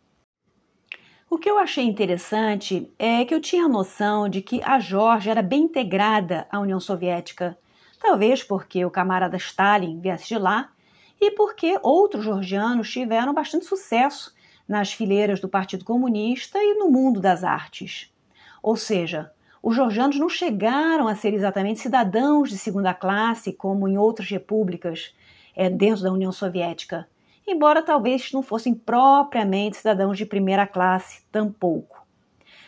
O 1.33 1.37
que 1.37 1.49
eu 1.49 1.57
achei 1.57 1.85
interessante 1.85 2.91
é 2.99 3.23
que 3.23 3.33
eu 3.33 3.39
tinha 3.39 3.63
a 3.63 3.69
noção 3.69 4.27
de 4.27 4.41
que 4.41 4.61
a 4.63 4.79
Geórgia 4.79 5.31
era 5.31 5.41
bem 5.41 5.61
integrada 5.61 6.45
à 6.51 6.59
União 6.59 6.77
Soviética, 6.77 7.57
talvez 8.01 8.43
porque 8.43 8.83
o 8.83 8.91
camarada 8.91 9.37
Stalin 9.37 10.01
viesse 10.01 10.27
de 10.27 10.37
lá 10.37 10.73
e 11.21 11.31
porque 11.31 11.79
outros 11.81 12.25
georgianos 12.25 12.91
tiveram 12.91 13.33
bastante 13.33 13.63
sucesso 13.63 14.35
nas 14.67 14.91
fileiras 14.91 15.39
do 15.39 15.47
Partido 15.47 15.85
Comunista 15.85 16.59
e 16.59 16.73
no 16.73 16.91
mundo 16.91 17.21
das 17.21 17.45
artes. 17.45 18.13
Ou 18.61 18.75
seja, 18.75 19.31
os 19.63 19.73
georgianos 19.73 20.19
não 20.19 20.27
chegaram 20.27 21.07
a 21.07 21.15
ser 21.15 21.33
exatamente 21.33 21.79
cidadãos 21.79 22.49
de 22.49 22.57
segunda 22.57 22.93
classe, 22.93 23.53
como 23.53 23.87
em 23.87 23.97
outras 23.97 24.29
repúblicas 24.29 25.15
é, 25.55 25.69
dentro 25.69 26.03
da 26.03 26.11
União 26.11 26.33
Soviética 26.33 27.07
embora 27.51 27.81
talvez 27.81 28.31
não 28.31 28.41
fossem 28.41 28.73
propriamente 28.73 29.77
cidadãos 29.77 30.17
de 30.17 30.25
primeira 30.25 30.65
classe, 30.65 31.23
tampouco. 31.31 32.01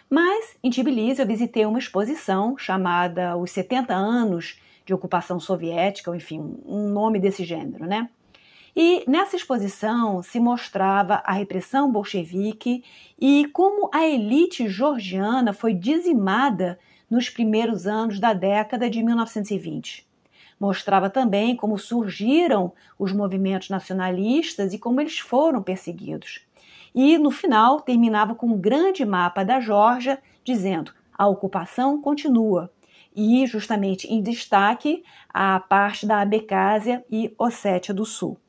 Mas 0.10 0.56
em 0.64 0.70
Tbilisi 0.70 1.22
eu 1.22 1.28
visitei 1.28 1.66
uma 1.66 1.80
exposição 1.80 2.58
chamada 2.58 3.36
Os 3.36 3.52
70 3.52 3.94
Anos 3.94 4.60
de 4.86 4.94
Ocupação 4.94 5.40
Soviética, 5.40 6.12
ou 6.12 6.16
enfim, 6.16 6.58
um 6.66 6.90
nome 6.90 7.20
desse 7.20 7.44
gênero, 7.44 7.86
né? 7.86 8.10
E 8.76 9.04
nessa 9.08 9.36
exposição 9.36 10.24
se 10.24 10.40
mostrava 10.40 11.22
a 11.26 11.32
repressão 11.32 11.92
bolchevique 11.92 12.84
e 13.20 13.48
como 13.54 13.90
a 13.94 14.06
elite 14.06 14.68
georgiana 14.68 15.54
foi 15.54 15.74
dizimada 15.74 16.80
nos 17.10 17.30
primeiros 17.30 17.86
anos 17.86 18.20
da 18.20 18.34
década 18.34 18.90
de 18.90 19.04
1920. 19.04 20.08
Mostrava 20.60 21.10
também 21.10 21.56
como 21.56 21.78
surgiram 21.78 22.72
os 22.98 23.12
movimentos 23.12 23.70
nacionalistas 23.70 24.74
e 24.74 24.80
como 24.80 25.02
eles 25.02 25.20
foram 25.20 25.62
perseguidos. 25.62 26.46
E 26.94 27.18
no 27.18 27.32
final 27.32 27.82
terminava 27.82 28.36
com 28.36 28.48
um 28.48 28.58
grande 28.58 29.04
mapa 29.04 29.44
da 29.44 29.60
Geórgia 29.60 30.20
dizendo: 30.44 30.94
a 31.18 31.28
ocupação 31.28 32.02
continua. 32.02 32.72
E 33.16 33.46
justamente 33.46 34.12
em 34.12 34.22
destaque 34.22 35.04
a 35.30 35.60
parte 35.60 36.06
da 36.06 36.20
Abecásia 36.20 37.06
e 37.12 37.34
Ossétia 37.38 37.94
do 37.94 38.06
Sul. 38.06 38.40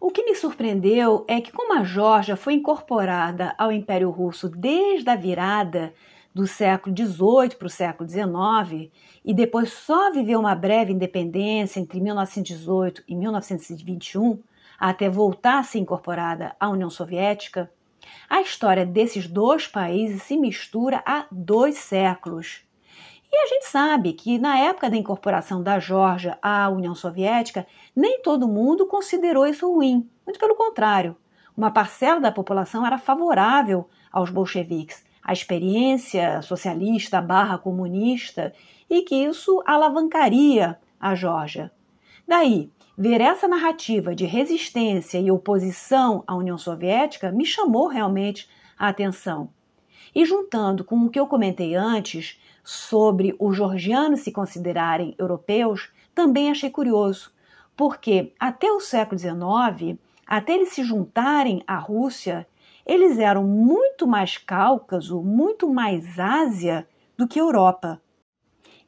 O 0.00 0.10
que 0.10 0.24
me 0.24 0.34
surpreendeu 0.34 1.24
é 1.26 1.40
que, 1.40 1.50
como 1.50 1.72
a 1.72 1.82
Geórgia 1.82 2.36
foi 2.36 2.54
incorporada 2.54 3.54
ao 3.58 3.72
Império 3.72 4.10
Russo 4.10 4.48
desde 4.48 5.10
a 5.10 5.16
virada 5.16 5.92
do 6.38 6.46
século 6.46 6.94
XVIII 6.96 7.56
para 7.56 7.66
o 7.66 7.70
século 7.70 8.08
XIX 8.08 8.92
e 9.24 9.34
depois 9.34 9.72
só 9.72 10.12
viveu 10.12 10.38
uma 10.38 10.54
breve 10.54 10.92
independência 10.92 11.80
entre 11.80 12.00
1918 12.00 13.02
e 13.08 13.16
1921, 13.16 14.38
até 14.78 15.10
voltar 15.10 15.58
a 15.58 15.62
ser 15.64 15.80
incorporada 15.80 16.54
à 16.60 16.68
União 16.68 16.88
Soviética, 16.88 17.68
a 18.30 18.40
história 18.40 18.86
desses 18.86 19.26
dois 19.26 19.66
países 19.66 20.22
se 20.22 20.36
mistura 20.36 21.02
há 21.04 21.26
dois 21.32 21.76
séculos. 21.76 22.62
E 23.32 23.36
a 23.36 23.46
gente 23.48 23.66
sabe 23.66 24.12
que 24.12 24.38
na 24.38 24.60
época 24.60 24.88
da 24.88 24.96
incorporação 24.96 25.60
da 25.60 25.80
Geórgia 25.80 26.38
à 26.40 26.68
União 26.68 26.94
Soviética, 26.94 27.66
nem 27.96 28.22
todo 28.22 28.46
mundo 28.46 28.86
considerou 28.86 29.44
isso 29.44 29.68
ruim, 29.68 30.08
muito 30.24 30.38
pelo 30.38 30.54
contrário. 30.54 31.16
Uma 31.56 31.72
parcela 31.72 32.20
da 32.20 32.30
população 32.30 32.86
era 32.86 32.96
favorável 32.96 33.88
aos 34.12 34.30
bolcheviques, 34.30 35.07
a 35.28 35.32
experiência 35.34 36.40
socialista 36.40 37.20
barra 37.20 37.58
comunista 37.58 38.50
e 38.88 39.02
que 39.02 39.14
isso 39.14 39.62
alavancaria 39.66 40.78
a 40.98 41.14
Geórgia. 41.14 41.70
Daí, 42.26 42.70
ver 42.96 43.20
essa 43.20 43.46
narrativa 43.46 44.14
de 44.14 44.24
resistência 44.24 45.18
e 45.18 45.30
oposição 45.30 46.24
à 46.26 46.34
União 46.34 46.56
Soviética 46.56 47.30
me 47.30 47.44
chamou 47.44 47.88
realmente 47.88 48.48
a 48.78 48.88
atenção. 48.88 49.50
E 50.14 50.24
juntando 50.24 50.82
com 50.82 50.96
o 50.96 51.10
que 51.10 51.20
eu 51.20 51.26
comentei 51.26 51.74
antes 51.74 52.40
sobre 52.64 53.36
os 53.38 53.54
georgianos 53.54 54.20
se 54.20 54.32
considerarem 54.32 55.14
europeus, 55.18 55.90
também 56.14 56.50
achei 56.50 56.70
curioso, 56.70 57.30
porque 57.76 58.32
até 58.40 58.72
o 58.72 58.80
século 58.80 59.18
XIX, 59.18 59.98
até 60.26 60.54
eles 60.54 60.70
se 60.70 60.82
juntarem 60.82 61.62
à 61.66 61.76
Rússia, 61.76 62.48
eles 62.88 63.18
eram 63.18 63.44
muito 63.44 64.06
mais 64.06 64.38
Cáucaso, 64.38 65.22
muito 65.22 65.68
mais 65.68 66.18
Ásia 66.18 66.88
do 67.18 67.28
que 67.28 67.38
Europa. 67.38 68.00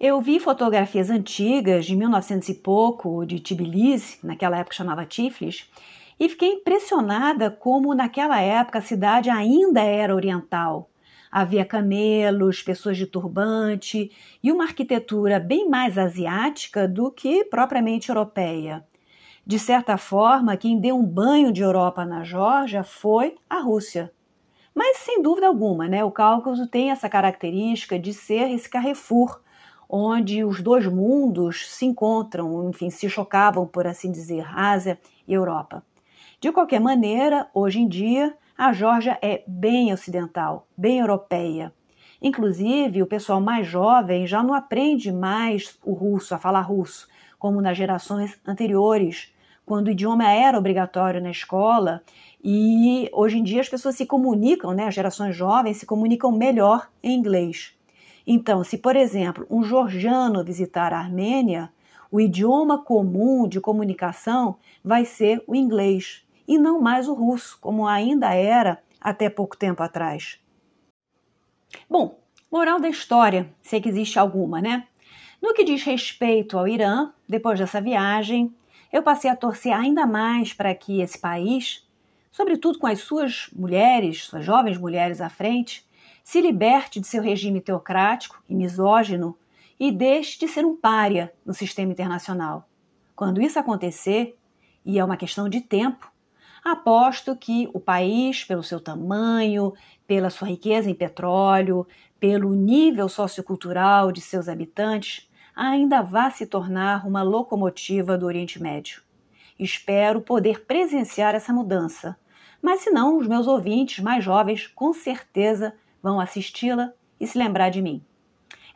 Eu 0.00 0.18
vi 0.22 0.40
fotografias 0.40 1.10
antigas 1.10 1.84
de 1.84 1.94
1900 1.94 2.48
e 2.48 2.54
pouco 2.54 3.26
de 3.26 3.38
Tbilisi, 3.38 4.18
naquela 4.24 4.56
época 4.56 4.74
chamava 4.74 5.04
Tiflis, 5.04 5.70
e 6.18 6.26
fiquei 6.30 6.54
impressionada 6.54 7.50
como 7.50 7.94
naquela 7.94 8.40
época 8.40 8.78
a 8.78 8.82
cidade 8.82 9.28
ainda 9.28 9.82
era 9.82 10.14
oriental. 10.14 10.88
Havia 11.30 11.64
camelos, 11.64 12.62
pessoas 12.62 12.96
de 12.96 13.06
turbante 13.06 14.10
e 14.42 14.50
uma 14.50 14.64
arquitetura 14.64 15.38
bem 15.38 15.68
mais 15.68 15.98
asiática 15.98 16.88
do 16.88 17.10
que 17.10 17.44
propriamente 17.44 18.08
europeia. 18.08 18.84
De 19.46 19.58
certa 19.58 19.96
forma, 19.96 20.56
quem 20.56 20.78
deu 20.78 20.96
um 20.96 21.04
banho 21.04 21.52
de 21.52 21.62
Europa 21.62 22.04
na 22.04 22.22
Geórgia 22.22 22.84
foi 22.84 23.36
a 23.48 23.60
Rússia. 23.60 24.12
Mas, 24.74 24.98
sem 24.98 25.20
dúvida 25.20 25.46
alguma, 25.46 25.88
né, 25.88 26.04
o 26.04 26.10
Cáucaso 26.10 26.66
tem 26.66 26.90
essa 26.90 27.08
característica 27.08 27.98
de 27.98 28.14
ser 28.14 28.50
esse 28.50 28.68
carrefour, 28.68 29.40
onde 29.88 30.44
os 30.44 30.62
dois 30.62 30.86
mundos 30.86 31.68
se 31.68 31.84
encontram, 31.84 32.68
enfim, 32.68 32.90
se 32.90 33.08
chocavam, 33.10 33.66
por 33.66 33.86
assim 33.86 34.12
dizer, 34.12 34.46
Ásia 34.56 34.98
e 35.26 35.34
Europa. 35.34 35.82
De 36.40 36.52
qualquer 36.52 36.80
maneira, 36.80 37.48
hoje 37.52 37.80
em 37.80 37.88
dia, 37.88 38.34
a 38.56 38.72
Geórgia 38.72 39.18
é 39.20 39.42
bem 39.46 39.92
ocidental, 39.92 40.66
bem 40.76 41.00
europeia. 41.00 41.72
Inclusive, 42.22 43.02
o 43.02 43.06
pessoal 43.06 43.40
mais 43.40 43.66
jovem 43.66 44.26
já 44.26 44.42
não 44.42 44.54
aprende 44.54 45.10
mais 45.10 45.78
o 45.84 45.92
russo, 45.92 46.34
a 46.34 46.38
falar 46.38 46.60
russo, 46.60 47.08
como 47.40 47.60
nas 47.62 47.76
gerações 47.76 48.38
anteriores, 48.46 49.34
quando 49.64 49.88
o 49.88 49.90
idioma 49.90 50.30
era 50.30 50.58
obrigatório 50.58 51.22
na 51.22 51.30
escola 51.30 52.02
e 52.44 53.08
hoje 53.12 53.38
em 53.38 53.42
dia 53.42 53.62
as 53.62 53.68
pessoas 53.68 53.96
se 53.96 54.04
comunicam, 54.04 54.72
né, 54.72 54.86
as 54.86 54.94
gerações 54.94 55.34
jovens 55.34 55.78
se 55.78 55.86
comunicam 55.86 56.30
melhor 56.30 56.88
em 57.02 57.14
inglês. 57.14 57.74
Então, 58.26 58.62
se 58.62 58.76
por 58.76 58.94
exemplo 58.94 59.46
um 59.48 59.64
georgiano 59.64 60.44
visitar 60.44 60.92
a 60.92 60.98
Armênia, 60.98 61.72
o 62.12 62.20
idioma 62.20 62.84
comum 62.84 63.48
de 63.48 63.58
comunicação 63.58 64.56
vai 64.84 65.06
ser 65.06 65.42
o 65.46 65.54
inglês 65.54 66.22
e 66.46 66.58
não 66.58 66.80
mais 66.80 67.08
o 67.08 67.14
russo, 67.14 67.56
como 67.58 67.86
ainda 67.86 68.34
era 68.34 68.82
até 69.00 69.30
pouco 69.30 69.56
tempo 69.56 69.82
atrás. 69.82 70.38
Bom, 71.88 72.18
moral 72.52 72.78
da 72.78 72.88
história, 72.88 73.48
se 73.62 73.76
é 73.76 73.80
que 73.80 73.88
existe 73.88 74.18
alguma, 74.18 74.60
né? 74.60 74.86
No 75.42 75.54
que 75.54 75.64
diz 75.64 75.82
respeito 75.82 76.58
ao 76.58 76.68
Irã, 76.68 77.12
depois 77.26 77.58
dessa 77.58 77.80
viagem, 77.80 78.54
eu 78.92 79.02
passei 79.02 79.30
a 79.30 79.36
torcer 79.36 79.72
ainda 79.72 80.06
mais 80.06 80.52
para 80.52 80.74
que 80.74 81.00
esse 81.00 81.18
país, 81.18 81.86
sobretudo 82.30 82.78
com 82.78 82.86
as 82.86 83.00
suas 83.00 83.48
mulheres, 83.52 84.24
suas 84.24 84.44
jovens 84.44 84.76
mulheres 84.76 85.20
à 85.20 85.30
frente, 85.30 85.86
se 86.22 86.40
liberte 86.40 87.00
de 87.00 87.06
seu 87.06 87.22
regime 87.22 87.60
teocrático 87.60 88.42
e 88.48 88.54
misógino 88.54 89.36
e 89.78 89.90
deixe 89.90 90.38
de 90.38 90.46
ser 90.46 90.66
um 90.66 90.76
pária 90.76 91.32
no 91.44 91.54
sistema 91.54 91.90
internacional. 91.90 92.68
Quando 93.16 93.40
isso 93.40 93.58
acontecer, 93.58 94.36
e 94.84 94.98
é 94.98 95.04
uma 95.04 95.16
questão 95.16 95.48
de 95.48 95.62
tempo, 95.62 96.12
aposto 96.62 97.34
que 97.34 97.68
o 97.72 97.80
país, 97.80 98.44
pelo 98.44 98.62
seu 98.62 98.78
tamanho, 98.78 99.72
pela 100.06 100.28
sua 100.28 100.48
riqueza 100.48 100.90
em 100.90 100.94
petróleo, 100.94 101.86
pelo 102.18 102.54
nível 102.54 103.08
sociocultural 103.08 104.12
de 104.12 104.20
seus 104.20 104.48
habitantes, 104.48 105.29
ainda 105.54 106.02
vá 106.02 106.30
se 106.30 106.46
tornar 106.46 107.06
uma 107.06 107.22
locomotiva 107.22 108.16
do 108.16 108.26
Oriente 108.26 108.60
Médio. 108.62 109.02
Espero 109.58 110.20
poder 110.20 110.64
presenciar 110.64 111.34
essa 111.34 111.52
mudança, 111.52 112.16
Mas 112.62 112.80
se 112.80 112.90
não, 112.90 113.16
os 113.16 113.26
meus 113.26 113.46
ouvintes 113.46 114.04
mais 114.04 114.22
jovens 114.22 114.66
com 114.66 114.92
certeza 114.92 115.74
vão 116.02 116.20
assisti-la 116.20 116.92
e 117.18 117.26
se 117.26 117.38
lembrar 117.38 117.70
de 117.70 117.80
mim. 117.80 118.04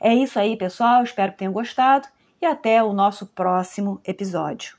É 0.00 0.14
isso 0.14 0.38
aí, 0.38 0.56
pessoal. 0.56 1.02
Espero 1.02 1.32
que 1.32 1.38
tenham 1.38 1.52
gostado 1.52 2.08
e 2.40 2.46
até 2.46 2.82
o 2.82 2.92
nosso 2.92 3.26
próximo 3.26 4.00
episódio. 4.04 4.76